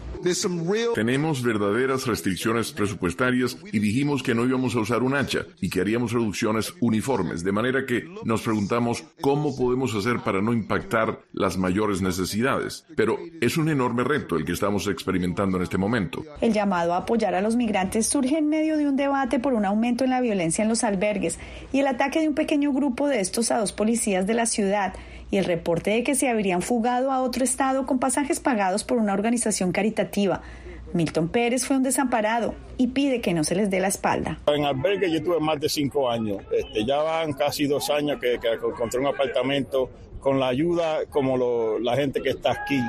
Tenemos 0.96 1.44
verdaderas 1.44 2.08
restricciones 2.08 2.72
presupuestarias 2.72 3.58
y 3.72 3.80
dijimos 3.80 4.24
que 4.24 4.34
no 4.34 4.46
íbamos 4.46 4.76
a 4.76 4.80
usar 4.80 5.04
un 5.04 5.16
hacha 5.16 5.46
y 5.60 5.70
que 5.70 5.82
haríamos 5.82 6.14
reducciones 6.14 6.74
uniformes, 6.80 7.44
de 7.44 7.52
manera 7.52 7.86
que 7.86 8.06
nos 8.24 8.42
preguntamos 8.42 9.04
cómo 9.22 9.56
podemos 9.56 9.94
hacer 9.96 10.20
para 10.20 10.42
no 10.42 10.54
impactar 10.54 11.20
las 11.34 11.58
mayores 11.58 12.02
necesidades. 12.02 12.86
Pero 12.96 13.18
es 13.42 13.58
un 13.58 13.70
enorme 13.70 14.04
reto 14.04 14.38
el 14.38 14.46
que 14.46 14.54
estamos 14.54 14.88
experimentando 14.88 15.58
en 15.58 15.64
este 15.64 15.78
momento. 15.78 16.24
El 16.42 16.54
llamado 16.54 16.94
a 16.94 16.98
apoyar 16.98 17.36
a 17.36 17.42
los 17.42 17.56
migrantes 17.56 18.08
surge 18.08 18.38
en 18.38 18.48
medio 18.48 18.78
de 18.78 18.88
un 18.88 18.96
debate 18.96 19.40
por 19.40 19.54
un 19.54 19.66
aumento 19.66 20.04
en 20.04 20.10
la 20.10 20.22
violencia 20.22 20.64
en 20.64 20.70
los 20.70 20.84
albergues 20.84 21.38
y 21.72 21.80
el 21.80 21.88
ataque 21.88 22.22
de 22.22 22.30
un 22.30 22.36
pequeño 22.36 22.72
grupo 22.72 23.08
de 23.08 23.20
estos 23.20 23.52
a 23.52 23.58
dos 23.58 23.74
policías 23.74 24.26
de 24.26 24.34
la 24.34 24.46
ciudad 24.46 24.94
y 25.34 25.38
el 25.38 25.46
reporte 25.46 25.90
de 25.90 26.04
que 26.04 26.14
se 26.14 26.30
habrían 26.30 26.62
fugado 26.62 27.12
a 27.12 27.24
otro 27.24 27.44
estado 27.44 27.88
con 27.88 27.98
pasajes 27.98 28.40
pagados 28.40 28.84
por 28.84 29.00
una 29.00 29.14
organización 29.14 29.72
caritativa. 29.72 30.44
Milton 30.94 31.28
Pérez 31.28 31.66
fue 31.66 31.76
un 31.76 31.82
desamparado 31.82 32.54
y 32.78 32.90
pide 32.90 33.20
que 33.20 33.34
no 33.34 33.44
se 33.44 33.56
les 33.56 33.72
dé 33.72 33.80
la 33.80 33.88
espalda. 33.88 34.38
En 34.46 34.64
albergue 34.64 35.12
yo 35.12 35.24
tuve 35.24 35.40
más 35.40 35.60
de 35.60 35.70
cinco 35.70 36.08
años. 36.08 36.38
Este, 36.52 36.86
ya 36.86 36.98
van 36.98 37.34
casi 37.34 37.66
dos 37.66 37.90
años 37.90 38.20
que, 38.22 38.36
encontré 38.36 39.00
un 39.00 39.08
apartamento 39.08 39.90
con 40.20 40.40
la 40.40 40.50
ayuda 40.50 41.00
como 41.10 41.80
la 41.80 41.96
gente 41.96 42.22
que 42.22 42.30
está 42.30 42.52
aquí. 42.52 42.80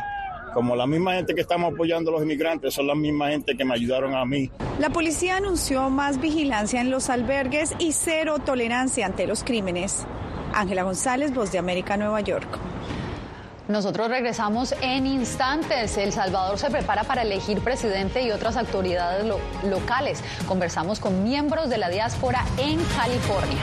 Como 0.52 0.76
la 0.76 0.86
misma 0.86 1.14
gente 1.14 1.34
que 1.34 1.40
estamos 1.40 1.72
apoyando 1.72 2.10
a 2.10 2.14
los 2.16 2.24
inmigrantes, 2.24 2.74
son 2.74 2.88
la 2.88 2.94
misma 2.94 3.30
gente 3.30 3.56
que 3.56 3.64
me 3.64 3.72
ayudaron 3.72 4.14
a 4.14 4.26
mí. 4.26 4.50
La 4.78 4.90
policía 4.90 5.38
anunció 5.38 5.88
más 5.88 6.20
vigilancia 6.20 6.82
en 6.82 6.90
los 6.90 7.08
albergues 7.08 7.72
y 7.78 7.92
cero 7.92 8.36
tolerancia 8.44 9.06
ante 9.06 9.26
los 9.26 9.44
crímenes. 9.44 10.06
Ángela 10.60 10.82
González, 10.82 11.32
Voz 11.34 11.52
de 11.52 11.58
América, 11.58 11.96
Nueva 11.96 12.20
York. 12.20 12.58
Nosotros 13.66 14.08
regresamos 14.08 14.74
en 14.82 15.06
instantes. 15.06 15.96
El 15.96 16.12
Salvador 16.12 16.58
se 16.58 16.70
prepara 16.70 17.04
para 17.04 17.22
elegir 17.22 17.60
presidente 17.60 18.22
y 18.22 18.30
otras 18.30 18.56
autoridades 18.58 19.24
locales. 19.64 20.22
Conversamos 20.46 21.00
con 21.00 21.24
miembros 21.24 21.70
de 21.70 21.78
la 21.78 21.88
diáspora 21.88 22.44
en 22.58 22.78
California. 22.96 23.62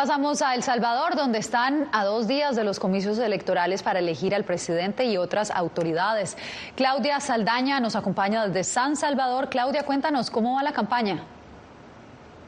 Pasamos 0.00 0.40
a 0.40 0.54
El 0.54 0.62
Salvador, 0.62 1.14
donde 1.14 1.38
están 1.38 1.90
a 1.92 2.06
dos 2.06 2.26
días 2.26 2.56
de 2.56 2.64
los 2.64 2.80
comicios 2.80 3.18
electorales 3.18 3.82
para 3.82 3.98
elegir 3.98 4.34
al 4.34 4.46
presidente 4.46 5.04
y 5.04 5.18
otras 5.18 5.50
autoridades. 5.50 6.38
Claudia 6.74 7.20
Saldaña 7.20 7.80
nos 7.80 7.96
acompaña 7.96 8.46
desde 8.46 8.64
San 8.64 8.96
Salvador. 8.96 9.50
Claudia, 9.50 9.84
cuéntanos 9.84 10.30
cómo 10.30 10.54
va 10.54 10.62
la 10.62 10.72
campaña. 10.72 11.26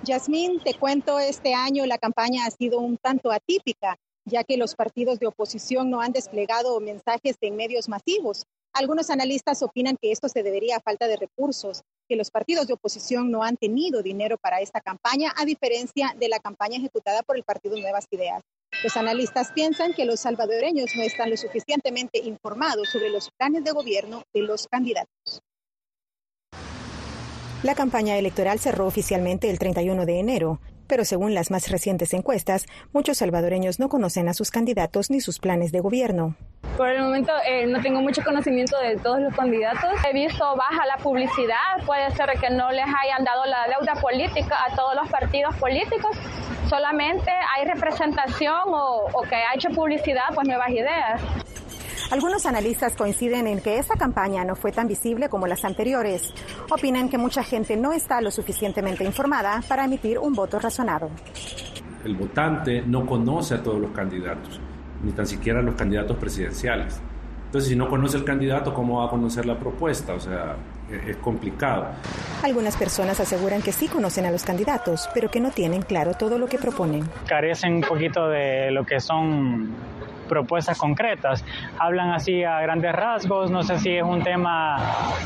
Yasmín, 0.02 0.60
te 0.64 0.72
cuento, 0.72 1.18
este 1.18 1.52
año 1.52 1.84
la 1.84 1.98
campaña 1.98 2.46
ha 2.46 2.50
sido 2.50 2.78
un 2.78 2.96
tanto 2.96 3.30
atípica, 3.30 3.98
ya 4.24 4.44
que 4.44 4.56
los 4.56 4.74
partidos 4.74 5.18
de 5.18 5.26
oposición 5.26 5.90
no 5.90 6.00
han 6.00 6.12
desplegado 6.12 6.80
mensajes 6.80 7.36
en 7.42 7.56
medios 7.56 7.86
masivos. 7.86 8.46
Algunos 8.72 9.10
analistas 9.10 9.62
opinan 9.62 9.98
que 10.00 10.10
esto 10.10 10.30
se 10.30 10.42
debería 10.42 10.78
a 10.78 10.80
falta 10.80 11.06
de 11.06 11.18
recursos, 11.18 11.82
que 12.12 12.16
los 12.16 12.30
partidos 12.30 12.66
de 12.66 12.74
oposición 12.74 13.30
no 13.30 13.42
han 13.42 13.56
tenido 13.56 14.02
dinero 14.02 14.36
para 14.36 14.60
esta 14.60 14.82
campaña, 14.82 15.32
a 15.34 15.46
diferencia 15.46 16.14
de 16.20 16.28
la 16.28 16.40
campaña 16.40 16.76
ejecutada 16.76 17.22
por 17.22 17.38
el 17.38 17.42
Partido 17.42 17.74
Nuevas 17.78 18.06
Ideas. 18.10 18.42
Los 18.84 18.98
analistas 18.98 19.50
piensan 19.52 19.94
que 19.94 20.04
los 20.04 20.20
salvadoreños 20.20 20.90
no 20.94 21.04
están 21.04 21.30
lo 21.30 21.38
suficientemente 21.38 22.18
informados 22.18 22.90
sobre 22.90 23.08
los 23.08 23.30
planes 23.30 23.64
de 23.64 23.70
gobierno 23.70 24.24
de 24.34 24.42
los 24.42 24.68
candidatos. 24.68 25.40
La 27.62 27.74
campaña 27.74 28.18
electoral 28.18 28.58
cerró 28.58 28.86
oficialmente 28.86 29.48
el 29.48 29.58
31 29.58 30.04
de 30.04 30.18
enero, 30.18 30.60
pero 30.92 31.06
según 31.06 31.32
las 31.32 31.50
más 31.50 31.70
recientes 31.70 32.12
encuestas, 32.12 32.66
muchos 32.92 33.16
salvadoreños 33.16 33.80
no 33.80 33.88
conocen 33.88 34.28
a 34.28 34.34
sus 34.34 34.50
candidatos 34.50 35.08
ni 35.08 35.22
sus 35.22 35.38
planes 35.38 35.72
de 35.72 35.80
gobierno. 35.80 36.36
Por 36.76 36.90
el 36.90 37.00
momento 37.00 37.32
eh, 37.48 37.64
no 37.64 37.80
tengo 37.80 38.02
mucho 38.02 38.22
conocimiento 38.22 38.76
de 38.78 38.98
todos 38.98 39.18
los 39.20 39.34
candidatos. 39.34 39.90
He 40.06 40.12
visto 40.12 40.44
baja 40.54 40.84
la 40.84 40.98
publicidad, 40.98 41.82
puede 41.86 42.10
ser 42.10 42.28
que 42.38 42.50
no 42.50 42.70
les 42.72 42.84
hayan 42.84 43.24
dado 43.24 43.46
la 43.46 43.68
deuda 43.68 43.94
política 44.02 44.54
a 44.66 44.76
todos 44.76 44.94
los 44.94 45.08
partidos 45.08 45.56
políticos, 45.56 46.14
solamente 46.68 47.30
hay 47.56 47.64
representación 47.64 48.60
o, 48.66 49.06
o 49.14 49.22
que 49.22 49.36
ha 49.36 49.54
hecho 49.54 49.70
publicidad, 49.70 50.24
pues 50.34 50.46
nuevas 50.46 50.68
ideas. 50.68 51.22
Algunos 52.12 52.44
analistas 52.44 52.94
coinciden 52.94 53.46
en 53.46 53.62
que 53.62 53.78
esta 53.78 53.96
campaña 53.96 54.44
no 54.44 54.54
fue 54.54 54.70
tan 54.70 54.86
visible 54.86 55.30
como 55.30 55.46
las 55.46 55.64
anteriores. 55.64 56.34
Opinan 56.70 57.08
que 57.08 57.16
mucha 57.16 57.42
gente 57.42 57.74
no 57.74 57.94
está 57.94 58.20
lo 58.20 58.30
suficientemente 58.30 59.02
informada 59.02 59.62
para 59.66 59.86
emitir 59.86 60.18
un 60.18 60.34
voto 60.34 60.58
razonado. 60.58 61.08
El 62.04 62.14
votante 62.14 62.82
no 62.82 63.06
conoce 63.06 63.54
a 63.54 63.62
todos 63.62 63.80
los 63.80 63.92
candidatos, 63.92 64.60
ni 65.02 65.12
tan 65.12 65.26
siquiera 65.26 65.60
a 65.60 65.62
los 65.62 65.74
candidatos 65.74 66.18
presidenciales. 66.18 67.00
Entonces, 67.46 67.70
si 67.70 67.76
no 67.76 67.88
conoce 67.88 68.18
el 68.18 68.24
candidato, 68.24 68.74
¿cómo 68.74 68.98
va 68.98 69.06
a 69.06 69.08
conocer 69.08 69.46
la 69.46 69.58
propuesta? 69.58 70.12
O 70.12 70.20
sea, 70.20 70.56
es 70.90 71.16
complicado. 71.16 71.86
Algunas 72.42 72.76
personas 72.76 73.20
aseguran 73.20 73.62
que 73.62 73.72
sí 73.72 73.88
conocen 73.88 74.26
a 74.26 74.30
los 74.30 74.42
candidatos, 74.42 75.08
pero 75.14 75.30
que 75.30 75.40
no 75.40 75.50
tienen 75.50 75.80
claro 75.80 76.12
todo 76.12 76.38
lo 76.38 76.46
que 76.46 76.58
proponen. 76.58 77.08
Carecen 77.26 77.76
un 77.76 77.80
poquito 77.80 78.28
de 78.28 78.70
lo 78.70 78.84
que 78.84 79.00
son 79.00 79.70
propuestas 80.28 80.78
concretas. 80.78 81.44
Hablan 81.78 82.10
así 82.10 82.42
a 82.44 82.60
grandes 82.60 82.92
rasgos, 82.92 83.50
no 83.50 83.62
sé 83.62 83.78
si 83.78 83.90
es 83.90 84.02
un 84.02 84.22
tema 84.22 84.76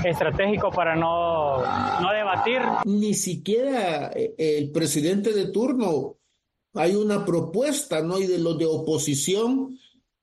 estratégico 0.04 0.70
para 0.70 0.94
no, 0.94 1.58
no 2.00 2.12
debatir. 2.12 2.60
Ni 2.84 3.14
siquiera 3.14 4.10
eh, 4.14 4.34
el 4.38 4.70
presidente 4.70 5.32
de 5.32 5.50
turno 5.50 6.16
hay 6.74 6.94
una 6.94 7.24
propuesta, 7.24 8.02
¿no? 8.02 8.18
Y 8.18 8.26
de 8.26 8.38
los 8.38 8.58
de 8.58 8.66
oposición 8.66 9.78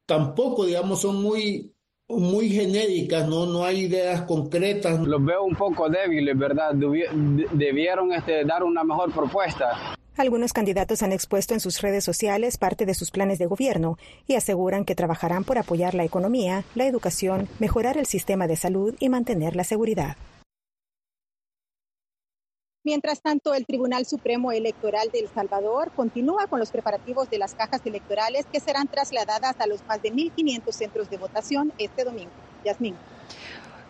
tampoco, 0.05 0.65
digamos, 0.65 1.01
son 1.01 1.21
muy 1.21 1.73
muy 2.09 2.49
genéricas, 2.49 3.27
no, 3.27 3.45
no 3.45 3.63
hay 3.63 3.85
ideas 3.85 4.23
concretas. 4.23 4.99
Los 4.99 5.23
veo 5.23 5.43
un 5.43 5.55
poco 5.55 5.89
débiles, 5.89 6.37
¿verdad? 6.37 6.73
Debieron 6.73 8.13
este, 8.13 8.43
dar 8.45 8.63
una 8.63 8.83
mejor 8.83 9.11
propuesta. 9.11 9.95
Algunos 10.15 10.53
candidatos 10.53 11.01
han 11.01 11.11
expuesto 11.11 11.55
en 11.55 11.59
sus 11.59 11.81
redes 11.81 12.03
sociales 12.03 12.57
parte 12.57 12.85
de 12.85 12.93
sus 12.93 13.09
planes 13.09 13.39
de 13.39 13.47
gobierno 13.47 13.97
y 14.27 14.35
aseguran 14.35 14.85
que 14.85 14.93
trabajarán 14.93 15.43
por 15.43 15.57
apoyar 15.57 15.95
la 15.95 16.03
economía, 16.03 16.65
la 16.75 16.85
educación, 16.85 17.49
mejorar 17.57 17.97
el 17.97 18.05
sistema 18.05 18.45
de 18.45 18.55
salud 18.55 18.95
y 18.99 19.09
mantener 19.09 19.55
la 19.55 19.63
seguridad. 19.63 20.15
Mientras 22.85 23.21
tanto, 23.21 23.55
el 23.55 23.65
Tribunal 23.65 24.05
Supremo 24.05 24.51
Electoral 24.51 25.09
de 25.11 25.21
El 25.21 25.29
Salvador 25.29 25.91
continúa 25.95 26.45
con 26.47 26.59
los 26.59 26.69
preparativos 26.69 27.29
de 27.29 27.39
las 27.39 27.55
cajas 27.55 27.81
electorales 27.85 28.45
que 28.51 28.59
serán 28.59 28.87
trasladadas 28.87 29.55
a 29.59 29.67
los 29.67 29.83
más 29.85 30.01
de 30.03 30.13
1.500 30.13 30.71
centros 30.73 31.09
de 31.09 31.17
votación 31.17 31.73
este 31.79 32.03
domingo. 32.03 32.31
Yasmín. 32.63 32.95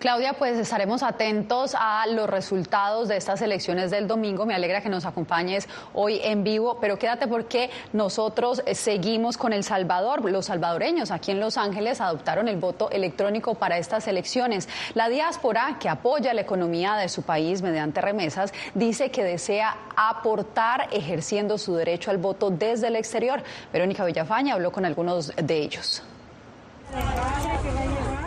Claudia, 0.04 0.34
pues 0.34 0.58
estaremos 0.58 1.02
atentos 1.02 1.78
a 1.80 2.06
los 2.08 2.30
resultados 2.30 3.08
de 3.08 3.16
estas 3.16 3.42
elecciones 3.42 3.90
del 3.90 4.06
domingo. 4.06 4.46
Me 4.46 4.54
alegra 4.54 4.82
que 4.82 4.90
nos 4.90 5.06
acompañes 5.06 5.70
hoy 5.94 6.20
en 6.22 6.44
vivo, 6.44 6.78
pero 6.82 7.00
quédate 7.00 7.26
porque 7.26 7.70
nosotros 7.94 8.62
seguimos 8.74 9.38
con 9.38 9.54
El 9.54 9.64
Salvador. 9.64 10.30
Los 10.30 10.48
salvadoreños 10.48 11.10
aquí 11.10 11.32
en 11.32 11.40
Los 11.40 11.56
Ángeles 11.56 12.02
adoptaron 12.02 12.50
el 12.50 12.58
voto 12.58 12.92
electrónico 12.92 13.56
para 13.56 13.78
estas 13.78 14.06
elecciones. 14.10 14.68
La 14.94 15.08
diáspora, 15.08 15.78
que 15.80 15.88
apoya 15.88 16.34
la 16.34 16.42
economía 16.42 16.96
de 16.96 17.08
su 17.08 17.22
país 17.22 17.62
mediante 17.62 18.02
remesas, 18.02 18.52
dice 18.74 19.10
que 19.10 19.24
desea 19.24 19.78
aportar 19.96 20.90
ejerciendo 20.92 21.58
su 21.58 21.76
derecho 21.76 22.12
al 22.12 22.18
voto 22.18 22.50
desde 22.50 22.88
el 22.88 22.98
exterior. 22.98 23.42
Verónica 23.72 24.04
Villafaña 24.04 24.56
habló 24.56 24.70
con 24.70 24.84
algunos 24.84 25.34
de 25.38 25.60
ellos. 25.60 26.04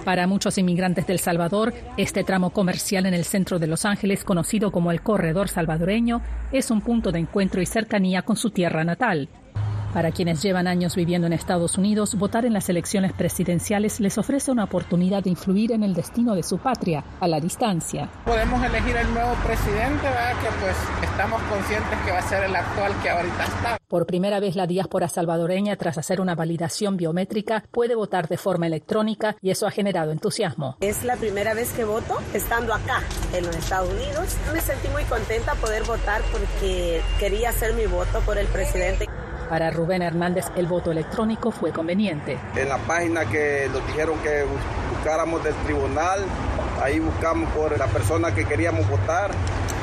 Para 0.05 0.29
muchos 0.29 0.57
inmigrantes 0.57 1.07
del 1.09 1.19
Salvador, 1.19 1.75
este 1.97 2.23
tramo 2.23 2.51
comercial 2.51 3.07
en 3.07 3.15
el 3.15 3.25
centro 3.25 3.59
de 3.59 3.67
Los 3.67 3.85
Ángeles, 3.85 4.23
conocido 4.23 4.71
como 4.71 4.93
el 4.93 5.03
Corredor 5.03 5.49
Salvadoreño, 5.49 6.23
es 6.53 6.71
un 6.71 6.81
punto 6.81 7.11
de 7.11 7.19
encuentro 7.19 7.61
y 7.61 7.67
cercanía 7.67 8.23
con 8.23 8.37
su 8.37 8.51
tierra 8.51 8.85
natal. 8.85 9.29
Para 9.97 10.13
quienes 10.13 10.43
llevan 10.43 10.67
años 10.67 10.95
viviendo 10.95 11.27
en 11.27 11.33
Estados 11.33 11.79
Unidos, 11.79 12.17
votar 12.17 12.45
en 12.45 12.53
las 12.53 12.69
elecciones 12.69 13.15
presidenciales 13.15 13.99
les 13.99 14.19
ofrece 14.19 14.51
una 14.51 14.65
oportunidad 14.65 15.25
de 15.25 15.31
influir 15.31 15.73
en 15.73 15.83
el 15.83 15.95
destino 15.95 16.35
de 16.35 16.43
su 16.43 16.59
patria 16.59 17.03
a 17.19 17.27
la 17.27 17.41
distancia. 17.41 18.11
Podemos 18.27 18.63
elegir 18.63 18.95
el 18.95 19.11
nuevo 19.15 19.33
presidente, 19.37 20.03
¿verdad? 20.03 20.35
que 20.43 20.49
pues 20.61 20.77
estamos 21.03 21.41
conscientes 21.45 21.99
que 22.05 22.13
va 22.13 22.19
a 22.19 22.29
ser 22.29 22.45
el 22.45 22.55
actual 22.55 22.93
que 23.03 23.09
ahorita 23.09 23.45
está. 23.45 23.79
Por 23.89 24.05
primera 24.05 24.39
vez 24.39 24.55
la 24.55 24.67
diáspora 24.67 25.09
salvadoreña, 25.09 25.77
tras 25.77 25.97
hacer 25.97 26.21
una 26.21 26.35
validación 26.35 26.99
biométrica, 26.99 27.65
puede 27.71 27.95
votar 27.95 28.29
de 28.29 28.37
forma 28.37 28.67
electrónica 28.67 29.37
y 29.41 29.49
eso 29.49 29.67
ha 29.67 29.71
generado 29.71 30.13
entusiasmo. 30.13 30.77
Es 30.83 31.05
la 31.05 31.17
primera 31.17 31.55
vez 31.55 31.73
que 31.73 31.85
voto 31.85 32.19
estando 32.35 32.75
acá, 32.75 33.01
en 33.33 33.47
los 33.47 33.57
Estados 33.57 33.89
Unidos. 33.89 34.37
Me 34.53 34.61
sentí 34.61 34.89
muy 34.89 35.05
contenta 35.05 35.55
poder 35.55 35.85
votar 35.85 36.21
porque 36.33 37.01
quería 37.19 37.49
hacer 37.49 37.73
mi 37.73 37.87
voto 37.87 38.21
por 38.27 38.37
el 38.37 38.47
presidente. 38.49 39.07
Para 39.49 39.71
Rubén 39.71 40.03
Hernández 40.03 40.47
el 40.57 40.67
voto 40.67 40.91
electrónico 40.91 41.53
fue 41.53 41.71
conveniente. 41.71 42.37
En 42.57 42.69
la 42.69 42.79
página 42.79 43.25
que 43.25 43.69
nos 43.73 43.87
dijeron 43.87 44.19
que 44.19 44.45
buscáramos 44.91 45.43
del 45.45 45.55
tribunal, 45.65 46.21
ahí 46.83 46.99
buscamos 46.99 47.49
por 47.53 47.79
la 47.79 47.87
persona 47.87 48.35
que 48.35 48.45
queríamos 48.45 48.89
votar. 48.89 49.31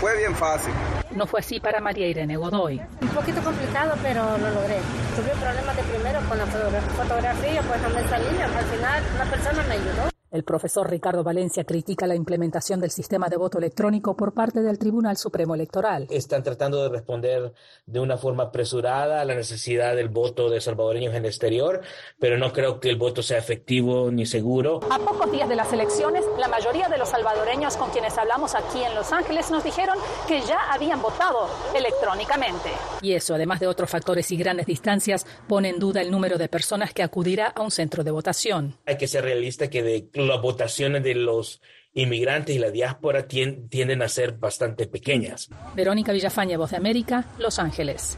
Fue 0.02 0.17
bien 0.17 0.36
fácil. 0.36 0.73
No 1.12 1.26
fue 1.28 1.39
así 1.39 1.60
para 1.62 1.80
María 1.80 2.08
Irene 2.08 2.36
Godoy. 2.36 2.82
Un 3.02 3.08
poquito 3.10 3.41
complicado, 3.41 3.93
pero 4.02 4.38
lo 4.38 4.49
logré. 4.49 4.80
Tuve 5.15 5.32
problemas 5.39 5.78
de 5.78 5.84
primero 5.84 6.19
con 6.28 6.38
la 6.38 6.45
fotografía, 6.45 7.62
pues 7.62 7.82
no 7.82 7.89
me 7.89 8.08
salía. 8.10 8.45
Al 8.45 8.65
final, 8.65 9.04
una 9.15 9.26
persona 9.26 9.63
me 9.63 9.73
ayudó. 9.76 10.12
El 10.33 10.43
profesor 10.43 10.89
Ricardo 10.89 11.23
Valencia 11.23 11.63
critica 11.63 12.07
la 12.07 12.15
implementación 12.15 12.79
del 12.79 12.89
sistema 12.89 13.29
de 13.29 13.37
voto 13.37 13.59
electrónico 13.59 14.17
por 14.17 14.33
parte 14.33 14.63
del 14.63 14.79
Tribunal 14.79 15.15
Supremo 15.15 15.53
Electoral. 15.53 16.07
Están 16.09 16.41
tratando 16.41 16.81
de 16.81 16.89
responder 16.89 17.53
de 17.85 17.99
una 17.99 18.17
forma 18.17 18.45
apresurada 18.45 19.21
a 19.21 19.25
la 19.25 19.35
necesidad 19.35 19.95
del 19.95 20.09
voto 20.09 20.49
de 20.49 20.59
salvadoreños 20.59 21.13
en 21.13 21.19
el 21.19 21.27
exterior, 21.27 21.81
pero 22.17 22.39
no 22.39 22.51
creo 22.51 22.79
que 22.79 22.89
el 22.89 22.95
voto 22.95 23.21
sea 23.21 23.37
efectivo 23.37 24.09
ni 24.09 24.25
seguro. 24.25 24.79
A 24.89 24.97
pocos 24.97 25.31
días 25.31 25.47
de 25.47 25.55
las 25.55 25.71
elecciones, 25.71 26.25
la 26.39 26.47
mayoría 26.47 26.89
de 26.89 26.97
los 26.97 27.09
salvadoreños 27.09 27.77
con 27.77 27.91
quienes 27.91 28.17
hablamos 28.17 28.55
aquí 28.55 28.83
en 28.83 28.95
Los 28.95 29.13
Ángeles 29.13 29.51
nos 29.51 29.63
dijeron 29.63 29.99
que 30.27 30.41
ya 30.41 30.73
habían 30.73 30.99
votado 30.99 31.47
electrónicamente. 31.75 32.71
Y 33.03 33.13
eso, 33.13 33.35
además 33.35 33.59
de 33.59 33.67
otros 33.67 33.87
factores 33.87 34.31
y 34.31 34.37
grandes 34.37 34.65
distancias, 34.65 35.27
pone 35.47 35.69
en 35.69 35.77
duda 35.77 36.01
el 36.01 36.09
número 36.09 36.39
de 36.39 36.49
personas 36.49 36.91
que 36.91 37.03
acudirá 37.03 37.49
a 37.49 37.61
un 37.61 37.69
centro 37.69 38.03
de 38.03 38.09
votación. 38.09 38.79
Hay 38.87 38.97
que 38.97 39.07
ser 39.07 39.25
realista 39.25 39.69
que 39.69 39.83
de 39.83 40.09
las 40.27 40.41
votaciones 40.41 41.03
de 41.03 41.15
los 41.15 41.62
inmigrantes 41.93 42.55
y 42.55 42.59
la 42.59 42.71
diáspora 42.71 43.27
tienden 43.27 44.01
a 44.01 44.07
ser 44.07 44.33
bastante 44.33 44.88
pequeñas. 44.88 45.49
Verónica 45.75 46.12
Villafaña, 46.12 46.57
Voz 46.57 46.71
de 46.71 46.77
América, 46.77 47.25
Los 47.38 47.59
Ángeles. 47.59 48.17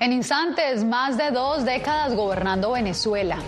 En 0.00 0.12
instantes, 0.12 0.84
más 0.84 1.16
de 1.16 1.30
dos 1.30 1.64
décadas 1.64 2.14
gobernando 2.14 2.72
Venezuela. 2.72 3.38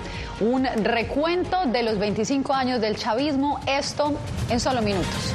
Un 0.41 0.65
recuento 0.85 1.67
de 1.67 1.83
los 1.83 1.99
25 1.99 2.53
años 2.53 2.81
del 2.81 2.97
chavismo, 2.97 3.61
esto 3.67 4.15
en 4.49 4.61
solo 4.61 4.81
minutos. 4.83 5.35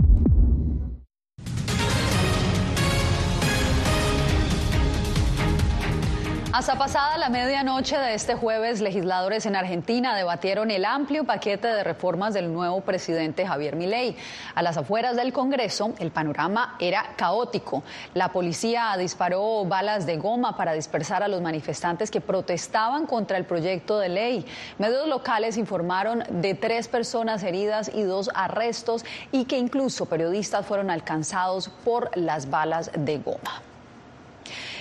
Hasta 6.61 6.77
pasada 6.77 7.17
la 7.17 7.29
medianoche 7.29 7.97
de 7.97 8.13
este 8.13 8.35
jueves, 8.35 8.81
legisladores 8.81 9.47
en 9.47 9.55
Argentina 9.55 10.15
debatieron 10.15 10.69
el 10.69 10.85
amplio 10.85 11.23
paquete 11.23 11.67
de 11.67 11.83
reformas 11.83 12.35
del 12.35 12.53
nuevo 12.53 12.81
presidente 12.81 13.47
Javier 13.47 13.75
Milei. 13.75 14.15
A 14.53 14.61
las 14.61 14.77
afueras 14.77 15.15
del 15.15 15.33
Congreso, 15.33 15.95
el 15.97 16.11
panorama 16.11 16.75
era 16.79 17.15
caótico. 17.15 17.81
La 18.13 18.31
policía 18.31 18.95
disparó 18.95 19.65
balas 19.65 20.05
de 20.05 20.17
goma 20.17 20.55
para 20.55 20.73
dispersar 20.73 21.23
a 21.23 21.27
los 21.27 21.41
manifestantes 21.41 22.11
que 22.11 22.21
protestaban 22.21 23.07
contra 23.07 23.39
el 23.39 23.45
proyecto 23.45 23.97
de 23.97 24.09
ley. 24.09 24.45
Medios 24.77 25.07
locales 25.07 25.57
informaron 25.57 26.23
de 26.29 26.53
tres 26.53 26.87
personas 26.87 27.41
heridas 27.41 27.89
y 27.91 28.03
dos 28.03 28.29
arrestos 28.35 29.03
y 29.31 29.45
que 29.45 29.57
incluso 29.57 30.05
periodistas 30.05 30.63
fueron 30.63 30.91
alcanzados 30.91 31.69
por 31.69 32.15
las 32.15 32.51
balas 32.51 32.91
de 32.95 33.17
goma. 33.17 33.70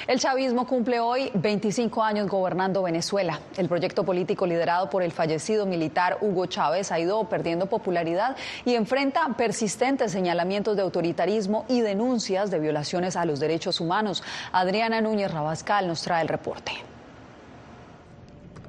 El 0.06 0.18
chavismo 0.18 0.66
cumple 0.66 0.98
hoy 0.98 1.30
25 1.34 2.02
años 2.02 2.28
gobernando 2.28 2.82
Venezuela. 2.82 3.40
El 3.56 3.68
proyecto 3.68 4.02
político 4.02 4.46
liderado 4.46 4.88
por 4.88 5.02
el 5.02 5.12
fallecido 5.12 5.66
militar 5.66 6.18
Hugo 6.22 6.46
Chávez 6.46 6.90
ha 6.90 6.98
ido 6.98 7.22
perdiendo 7.28 7.66
popularidad 7.66 8.36
y 8.64 8.74
enfrenta 8.74 9.34
persistentes 9.36 10.10
señalamientos 10.12 10.76
de 10.76 10.82
autoritarismo 10.82 11.66
y 11.68 11.82
denuncias 11.82 12.50
de 12.50 12.60
violaciones 12.60 13.14
a 13.16 13.26
los 13.26 13.40
derechos 13.40 13.80
humanos. 13.80 14.22
Adriana 14.52 15.00
Núñez 15.02 15.30
Rabascal 15.30 15.86
nos 15.86 16.02
trae 16.02 16.22
el 16.22 16.28
reporte. 16.28 16.72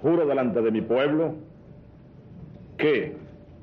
Juro 0.01 0.25
delante 0.25 0.61
de 0.61 0.71
mi 0.71 0.81
pueblo 0.81 1.35
que 2.77 3.20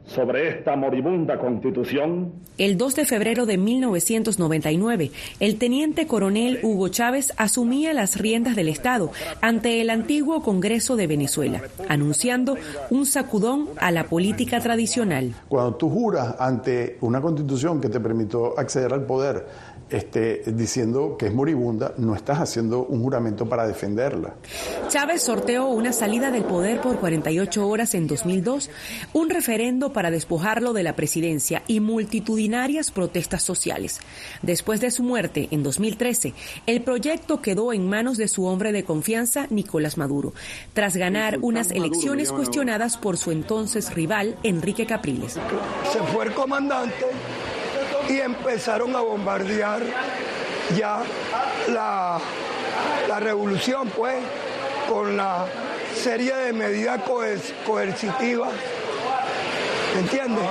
sobre 0.09 0.49
esta 0.49 0.75
moribunda 0.77 1.38
constitución. 1.38 2.33
El 2.57 2.77
2 2.77 2.97
de 2.97 3.05
febrero 3.05 3.47
de 3.47 3.59
1999, 3.59 5.11
el 5.38 5.59
teniente 5.59 6.07
coronel 6.07 6.59
Hugo 6.62 6.88
Chávez 6.88 7.33
asumía 7.37 7.92
las 7.92 8.18
riendas 8.18 8.57
del 8.57 8.68
Estado 8.68 9.12
ante 9.40 9.81
el 9.81 9.90
antiguo 9.90 10.42
Congreso 10.42 10.97
de 10.97 11.07
Venezuela, 11.07 11.62
anunciando 11.88 12.57
un 12.90 13.07
sacudón 13.07 13.68
a 13.79 13.90
la 13.90 14.05
política 14.05 14.61
tradicional. 14.61 15.35
Cuando 15.49 15.77
tú 15.77 15.88
juras 15.90 16.35
ante 16.38 16.97
una 17.01 17.21
constitución 17.21 17.81
que 17.81 17.88
te 17.88 18.01
permitió 18.01 18.59
acceder 18.59 18.92
al 18.92 19.05
poder, 19.05 19.47
este, 19.90 20.42
diciendo 20.46 21.16
que 21.18 21.27
es 21.27 21.35
moribunda, 21.35 21.94
no 21.96 22.14
estás 22.14 22.38
haciendo 22.38 22.85
un 22.85 23.03
juramento 23.03 23.48
para 23.48 23.66
defenderla. 23.66 24.35
Chávez 24.88 25.22
sorteó 25.22 25.66
una 25.68 25.92
salida 25.92 26.31
del 26.31 26.44
poder 26.44 26.81
por 26.81 26.98
48 26.98 27.66
horas 27.66 27.94
en 27.94 28.07
2002, 28.07 28.70
un 29.12 29.31
referendo 29.31 29.92
para 29.92 30.11
despojarlo 30.11 30.72
de 30.72 30.83
la 30.83 30.94
presidencia 30.94 31.62
y 31.66 31.81
multitudinarias 31.81 32.90
protestas 32.90 33.42
sociales. 33.42 34.01
Después 34.42 34.81
de 34.81 34.90
su 34.90 35.03
muerte 35.03 35.48
en 35.51 35.62
2013, 35.62 36.35
el 36.66 36.83
proyecto 36.83 37.40
quedó 37.40 37.72
en 37.72 37.88
manos 37.88 38.16
de 38.16 38.29
su 38.29 38.44
hombre 38.44 38.72
de 38.72 38.85
confianza, 38.85 39.46
Nicolás 39.51 39.98
Maduro, 39.98 40.35
tras 40.72 40.96
ganar 40.96 41.38
unas 41.40 41.70
elecciones 41.70 42.33
cuestionadas 42.33 42.96
por 42.96 43.16
su 43.16 43.31
entonces 43.31 43.94
rival, 43.94 44.37
Enrique 44.42 44.87
Capriles. 44.87 45.38
Se 45.92 45.98
fue 46.12 46.27
el 46.27 46.35
comandante 46.35 47.07
y 48.09 48.21
empezaron 48.21 48.94
a 48.97 49.01
bombardear 49.01 49.83
ya 50.77 51.03
la, 51.68 52.18
la 53.09 53.21
revolución, 53.21 53.88
pues, 53.88 54.16
con 54.88 55.16
la 55.16 55.47
serie 55.94 56.35
de 56.35 56.53
medidas 56.53 57.01
coercitivas, 57.64 58.51
¿entiendes? 59.99 60.44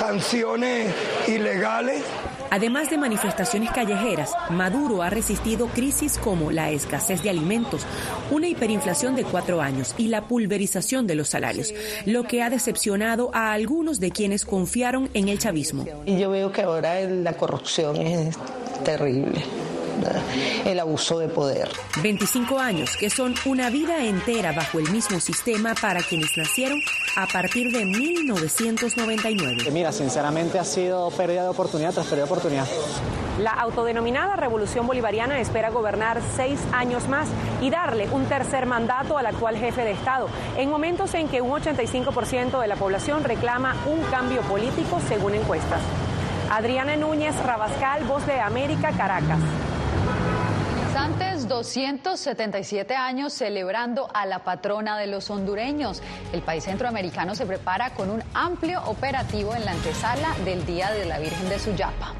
sanciones 0.00 0.94
ilegales. 1.28 2.02
Además 2.50 2.90
de 2.90 2.98
manifestaciones 2.98 3.70
callejeras, 3.70 4.32
Maduro 4.50 5.02
ha 5.02 5.10
resistido 5.10 5.68
crisis 5.68 6.18
como 6.18 6.50
la 6.50 6.70
escasez 6.70 7.22
de 7.22 7.30
alimentos, 7.30 7.86
una 8.30 8.48
hiperinflación 8.48 9.14
de 9.14 9.24
cuatro 9.24 9.60
años 9.60 9.94
y 9.96 10.08
la 10.08 10.26
pulverización 10.26 11.06
de 11.06 11.14
los 11.14 11.28
salarios, 11.28 11.72
lo 12.06 12.24
que 12.24 12.42
ha 12.42 12.50
decepcionado 12.50 13.30
a 13.32 13.52
algunos 13.52 14.00
de 14.00 14.10
quienes 14.10 14.44
confiaron 14.44 15.08
en 15.14 15.28
el 15.28 15.38
chavismo. 15.38 15.84
Y 16.06 16.18
yo 16.18 16.30
veo 16.30 16.50
que 16.50 16.62
ahora 16.62 17.00
la 17.00 17.34
corrupción 17.34 17.96
es 17.96 18.36
terrible 18.84 19.42
el 20.64 20.80
abuso 20.80 21.18
de 21.18 21.28
poder. 21.28 21.68
25 22.02 22.58
años 22.58 22.96
que 22.98 23.10
son 23.10 23.34
una 23.44 23.70
vida 23.70 24.04
entera 24.04 24.52
bajo 24.52 24.78
el 24.78 24.90
mismo 24.90 25.20
sistema 25.20 25.74
para 25.74 26.02
quienes 26.02 26.36
nacieron 26.36 26.80
a 27.16 27.26
partir 27.26 27.72
de 27.72 27.84
1999. 27.84 29.70
Mira, 29.70 29.92
sinceramente 29.92 30.58
ha 30.58 30.64
sido 30.64 31.10
pérdida 31.10 31.42
de 31.42 31.48
oportunidad 31.48 31.92
tras 31.92 32.06
pérdida 32.06 32.24
de 32.26 32.32
oportunidad. 32.32 32.66
La 33.38 33.52
autodenominada 33.52 34.36
Revolución 34.36 34.86
Bolivariana 34.86 35.40
espera 35.40 35.70
gobernar 35.70 36.20
seis 36.36 36.60
años 36.72 37.08
más 37.08 37.28
y 37.62 37.70
darle 37.70 38.06
un 38.10 38.26
tercer 38.26 38.66
mandato 38.66 39.16
al 39.16 39.24
actual 39.24 39.56
jefe 39.56 39.82
de 39.82 39.92
Estado, 39.92 40.28
en 40.58 40.68
momentos 40.68 41.14
en 41.14 41.26
que 41.28 41.40
un 41.40 41.50
85% 41.50 42.60
de 42.60 42.68
la 42.68 42.76
población 42.76 43.24
reclama 43.24 43.76
un 43.86 44.02
cambio 44.10 44.42
político 44.42 45.00
según 45.08 45.34
encuestas. 45.34 45.80
Adriana 46.50 46.96
Núñez 46.96 47.34
Rabascal, 47.42 48.04
Voz 48.04 48.26
de 48.26 48.40
América, 48.40 48.92
Caracas. 48.92 49.38
Antes 51.50 51.74
277 51.74 52.94
años 52.94 53.32
celebrando 53.32 54.08
a 54.14 54.24
la 54.24 54.44
patrona 54.44 54.96
de 54.96 55.08
los 55.08 55.30
hondureños. 55.30 56.00
El 56.32 56.42
país 56.42 56.62
centroamericano 56.62 57.34
se 57.34 57.44
prepara 57.44 57.90
con 57.90 58.08
un 58.08 58.22
amplio 58.34 58.80
operativo 58.84 59.56
en 59.56 59.64
la 59.64 59.72
antesala 59.72 60.32
del 60.44 60.64
Día 60.64 60.92
de 60.92 61.06
la 61.06 61.18
Virgen 61.18 61.48
de 61.48 61.58
Suyapa. 61.58 62.19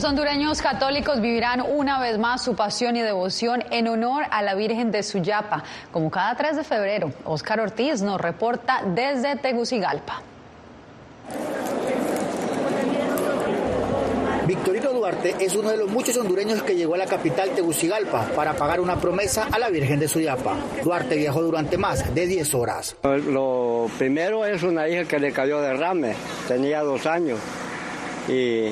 Los 0.00 0.08
hondureños 0.08 0.62
católicos 0.62 1.20
vivirán 1.20 1.60
una 1.60 2.00
vez 2.00 2.16
más 2.16 2.42
su 2.42 2.54
pasión 2.54 2.96
y 2.96 3.02
devoción 3.02 3.62
en 3.70 3.86
honor 3.86 4.24
a 4.30 4.40
la 4.40 4.54
Virgen 4.54 4.90
de 4.90 5.02
Suyapa. 5.02 5.62
Como 5.92 6.10
cada 6.10 6.34
3 6.36 6.56
de 6.56 6.64
febrero, 6.64 7.12
Oscar 7.26 7.60
Ortiz 7.60 8.00
nos 8.00 8.18
reporta 8.18 8.80
desde 8.82 9.36
Tegucigalpa. 9.36 10.22
Victorino 14.46 14.90
Duarte 14.94 15.36
es 15.38 15.54
uno 15.54 15.68
de 15.68 15.76
los 15.76 15.90
muchos 15.90 16.16
hondureños 16.16 16.62
que 16.62 16.74
llegó 16.74 16.94
a 16.94 16.98
la 16.98 17.06
capital 17.06 17.50
Tegucigalpa 17.50 18.24
para 18.34 18.54
pagar 18.54 18.80
una 18.80 18.96
promesa 18.96 19.48
a 19.52 19.58
la 19.58 19.68
Virgen 19.68 20.00
de 20.00 20.08
Suyapa. 20.08 20.56
Duarte 20.82 21.14
viajó 21.16 21.42
durante 21.42 21.76
más 21.76 22.14
de 22.14 22.26
10 22.26 22.54
horas. 22.54 22.96
Lo 23.02 23.90
primero 23.98 24.46
es 24.46 24.62
una 24.62 24.88
hija 24.88 25.04
que 25.04 25.18
le 25.18 25.30
cayó 25.30 25.60
derrame, 25.60 26.14
tenía 26.48 26.80
dos 26.80 27.04
años 27.04 27.38
y 28.28 28.70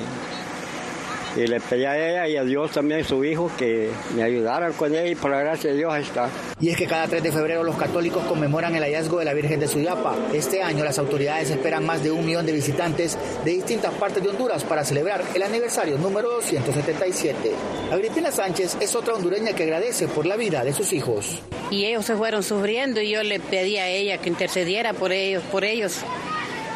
y 1.35 1.47
le 1.47 1.59
pedí 1.59 1.85
a 1.85 1.97
ella 1.97 2.27
y 2.27 2.37
a 2.37 2.43
Dios 2.43 2.71
también, 2.71 3.03
su 3.03 3.23
hijo, 3.23 3.51
que 3.57 3.89
me 4.15 4.23
ayudaran 4.23 4.73
con 4.73 4.93
ella 4.93 5.05
y 5.07 5.15
por 5.15 5.31
la 5.31 5.39
gracia 5.39 5.71
de 5.71 5.77
Dios 5.77 5.93
ahí 5.93 6.03
está. 6.03 6.29
Y 6.59 6.69
es 6.69 6.77
que 6.77 6.87
cada 6.87 7.07
3 7.07 7.23
de 7.23 7.31
febrero 7.31 7.63
los 7.63 7.77
católicos 7.77 8.23
conmemoran 8.25 8.75
el 8.75 8.83
hallazgo 8.83 9.19
de 9.19 9.25
la 9.25 9.33
Virgen 9.33 9.59
de 9.59 9.67
Suyapa. 9.67 10.15
Este 10.33 10.61
año 10.61 10.83
las 10.83 10.99
autoridades 10.99 11.49
esperan 11.49 11.85
más 11.85 12.03
de 12.03 12.11
un 12.11 12.25
millón 12.25 12.45
de 12.45 12.51
visitantes 12.51 13.17
de 13.45 13.51
distintas 13.51 13.93
partes 13.93 14.23
de 14.23 14.29
Honduras 14.29 14.63
para 14.63 14.83
celebrar 14.83 15.23
el 15.33 15.43
aniversario 15.43 15.97
número 15.97 16.31
277. 16.31 17.51
Agripina 17.91 18.31
Sánchez 18.31 18.77
es 18.79 18.95
otra 18.95 19.13
hondureña 19.13 19.53
que 19.53 19.63
agradece 19.63 20.07
por 20.07 20.25
la 20.25 20.35
vida 20.35 20.63
de 20.63 20.73
sus 20.73 20.93
hijos. 20.93 21.41
Y 21.71 21.85
ellos 21.85 22.05
se 22.05 22.15
fueron 22.15 22.43
sufriendo 22.43 23.01
y 23.01 23.11
yo 23.11 23.23
le 23.23 23.39
pedí 23.39 23.77
a 23.77 23.87
ella 23.87 24.17
que 24.17 24.29
intercediera 24.29 24.93
por 24.93 25.11
ellos, 25.11 25.43
por 25.51 25.63
ellos 25.63 25.99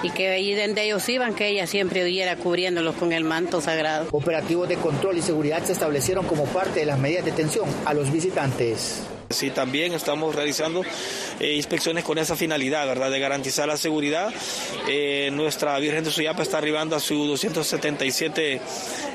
y 0.03 0.11
que 0.11 0.29
allí 0.29 0.53
donde 0.53 0.83
ellos 0.83 1.07
iban, 1.09 1.33
que 1.33 1.47
ella 1.47 1.65
siempre 1.65 2.03
hubiera 2.03 2.35
cubriéndolos 2.35 2.95
con 2.95 3.13
el 3.13 3.23
manto 3.23 3.61
sagrado. 3.61 4.07
Operativos 4.11 4.69
de 4.69 4.75
control 4.75 5.17
y 5.17 5.21
seguridad 5.21 5.63
se 5.63 5.71
establecieron 5.71 6.25
como 6.27 6.45
parte 6.45 6.81
de 6.81 6.85
las 6.85 6.99
medidas 6.99 7.25
de 7.25 7.31
atención 7.31 7.67
a 7.85 7.93
los 7.93 8.11
visitantes. 8.11 9.01
Sí, 9.29 9.49
también 9.49 9.93
estamos 9.93 10.35
realizando 10.35 10.83
eh, 11.39 11.53
inspecciones 11.55 12.03
con 12.03 12.17
esa 12.19 12.35
finalidad, 12.35 12.85
¿verdad? 12.85 13.09
De 13.09 13.19
garantizar 13.19 13.67
la 13.67 13.77
seguridad. 13.77 14.31
Eh, 14.87 15.31
nuestra 15.33 15.77
Virgen 15.79 16.03
de 16.03 16.11
Suyapa 16.11 16.43
está 16.43 16.59
arribando 16.59 16.95
a 16.95 16.99
su 16.99 17.25
277 17.25 18.61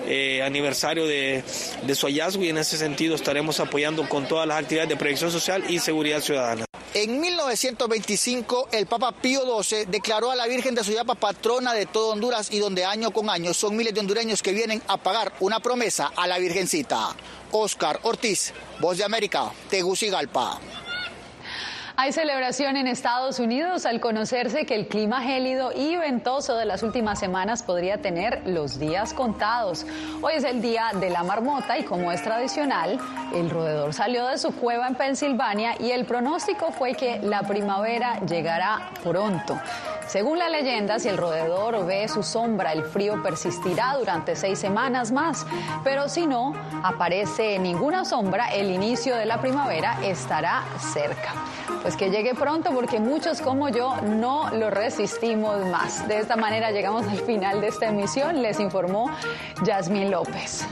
eh, 0.08 0.42
aniversario 0.42 1.06
de, 1.06 1.44
de 1.86 1.94
su 1.94 2.06
hallazgo 2.06 2.42
y 2.42 2.48
en 2.48 2.58
ese 2.58 2.76
sentido 2.76 3.14
estaremos 3.14 3.60
apoyando 3.60 4.08
con 4.08 4.26
todas 4.26 4.48
las 4.48 4.58
actividades 4.58 4.88
de 4.88 4.96
protección 4.96 5.30
social 5.30 5.62
y 5.68 5.78
seguridad 5.78 6.20
ciudadana. 6.20 6.67
En 7.00 7.20
1925, 7.20 8.70
el 8.72 8.86
Papa 8.86 9.12
Pío 9.12 9.62
XII 9.62 9.84
declaró 9.84 10.32
a 10.32 10.34
la 10.34 10.48
Virgen 10.48 10.74
de 10.74 10.82
Suyapa 10.82 11.14
patrona 11.14 11.72
de 11.72 11.86
todo 11.86 12.10
Honduras 12.10 12.48
y 12.50 12.58
donde 12.58 12.84
año 12.84 13.12
con 13.12 13.30
año 13.30 13.54
son 13.54 13.76
miles 13.76 13.94
de 13.94 14.00
hondureños 14.00 14.42
que 14.42 14.52
vienen 14.52 14.82
a 14.88 14.96
pagar 14.96 15.32
una 15.38 15.60
promesa 15.60 16.10
a 16.16 16.26
la 16.26 16.38
Virgencita. 16.38 17.14
Oscar 17.52 18.00
Ortiz, 18.02 18.52
Voz 18.80 18.98
de 18.98 19.04
América, 19.04 19.52
Tegucigalpa. 19.70 20.58
Hay 22.00 22.12
celebración 22.12 22.76
en 22.76 22.86
Estados 22.86 23.40
Unidos 23.40 23.84
al 23.84 23.98
conocerse 23.98 24.64
que 24.64 24.76
el 24.76 24.86
clima 24.86 25.20
gélido 25.20 25.72
y 25.74 25.96
ventoso 25.96 26.56
de 26.56 26.64
las 26.64 26.84
últimas 26.84 27.18
semanas 27.18 27.64
podría 27.64 27.98
tener 27.98 28.40
los 28.46 28.78
días 28.78 29.12
contados. 29.12 29.84
Hoy 30.22 30.34
es 30.36 30.44
el 30.44 30.62
día 30.62 30.92
de 31.00 31.10
la 31.10 31.24
marmota 31.24 31.76
y 31.76 31.82
como 31.82 32.12
es 32.12 32.22
tradicional, 32.22 33.00
el 33.34 33.50
roedor 33.50 33.92
salió 33.94 34.28
de 34.28 34.38
su 34.38 34.54
cueva 34.54 34.86
en 34.86 34.94
Pensilvania 34.94 35.74
y 35.80 35.90
el 35.90 36.04
pronóstico 36.04 36.70
fue 36.70 36.94
que 36.94 37.18
la 37.18 37.42
primavera 37.42 38.20
llegará 38.20 38.90
pronto. 39.02 39.58
Según 40.08 40.38
la 40.38 40.48
leyenda, 40.48 40.98
si 40.98 41.08
el 41.08 41.18
roedor 41.18 41.84
ve 41.84 42.08
su 42.08 42.22
sombra, 42.22 42.72
el 42.72 42.82
frío 42.82 43.22
persistirá 43.22 43.94
durante 43.98 44.36
seis 44.36 44.58
semanas 44.58 45.12
más. 45.12 45.46
Pero 45.84 46.08
si 46.08 46.26
no 46.26 46.54
aparece 46.82 47.58
ninguna 47.58 48.06
sombra, 48.06 48.48
el 48.48 48.70
inicio 48.70 49.16
de 49.16 49.26
la 49.26 49.38
primavera 49.42 49.98
estará 50.02 50.64
cerca. 50.78 51.34
Pues 51.82 51.94
que 51.94 52.10
llegue 52.10 52.34
pronto 52.34 52.70
porque 52.70 53.00
muchos 53.00 53.42
como 53.42 53.68
yo 53.68 53.96
no 54.00 54.48
lo 54.50 54.70
resistimos 54.70 55.64
más. 55.66 56.08
De 56.08 56.18
esta 56.18 56.36
manera 56.36 56.70
llegamos 56.70 57.06
al 57.06 57.18
final 57.18 57.60
de 57.60 57.68
esta 57.68 57.88
emisión. 57.88 58.40
Les 58.40 58.60
informó 58.60 59.10
Yasmín 59.62 60.10
López. 60.10 60.66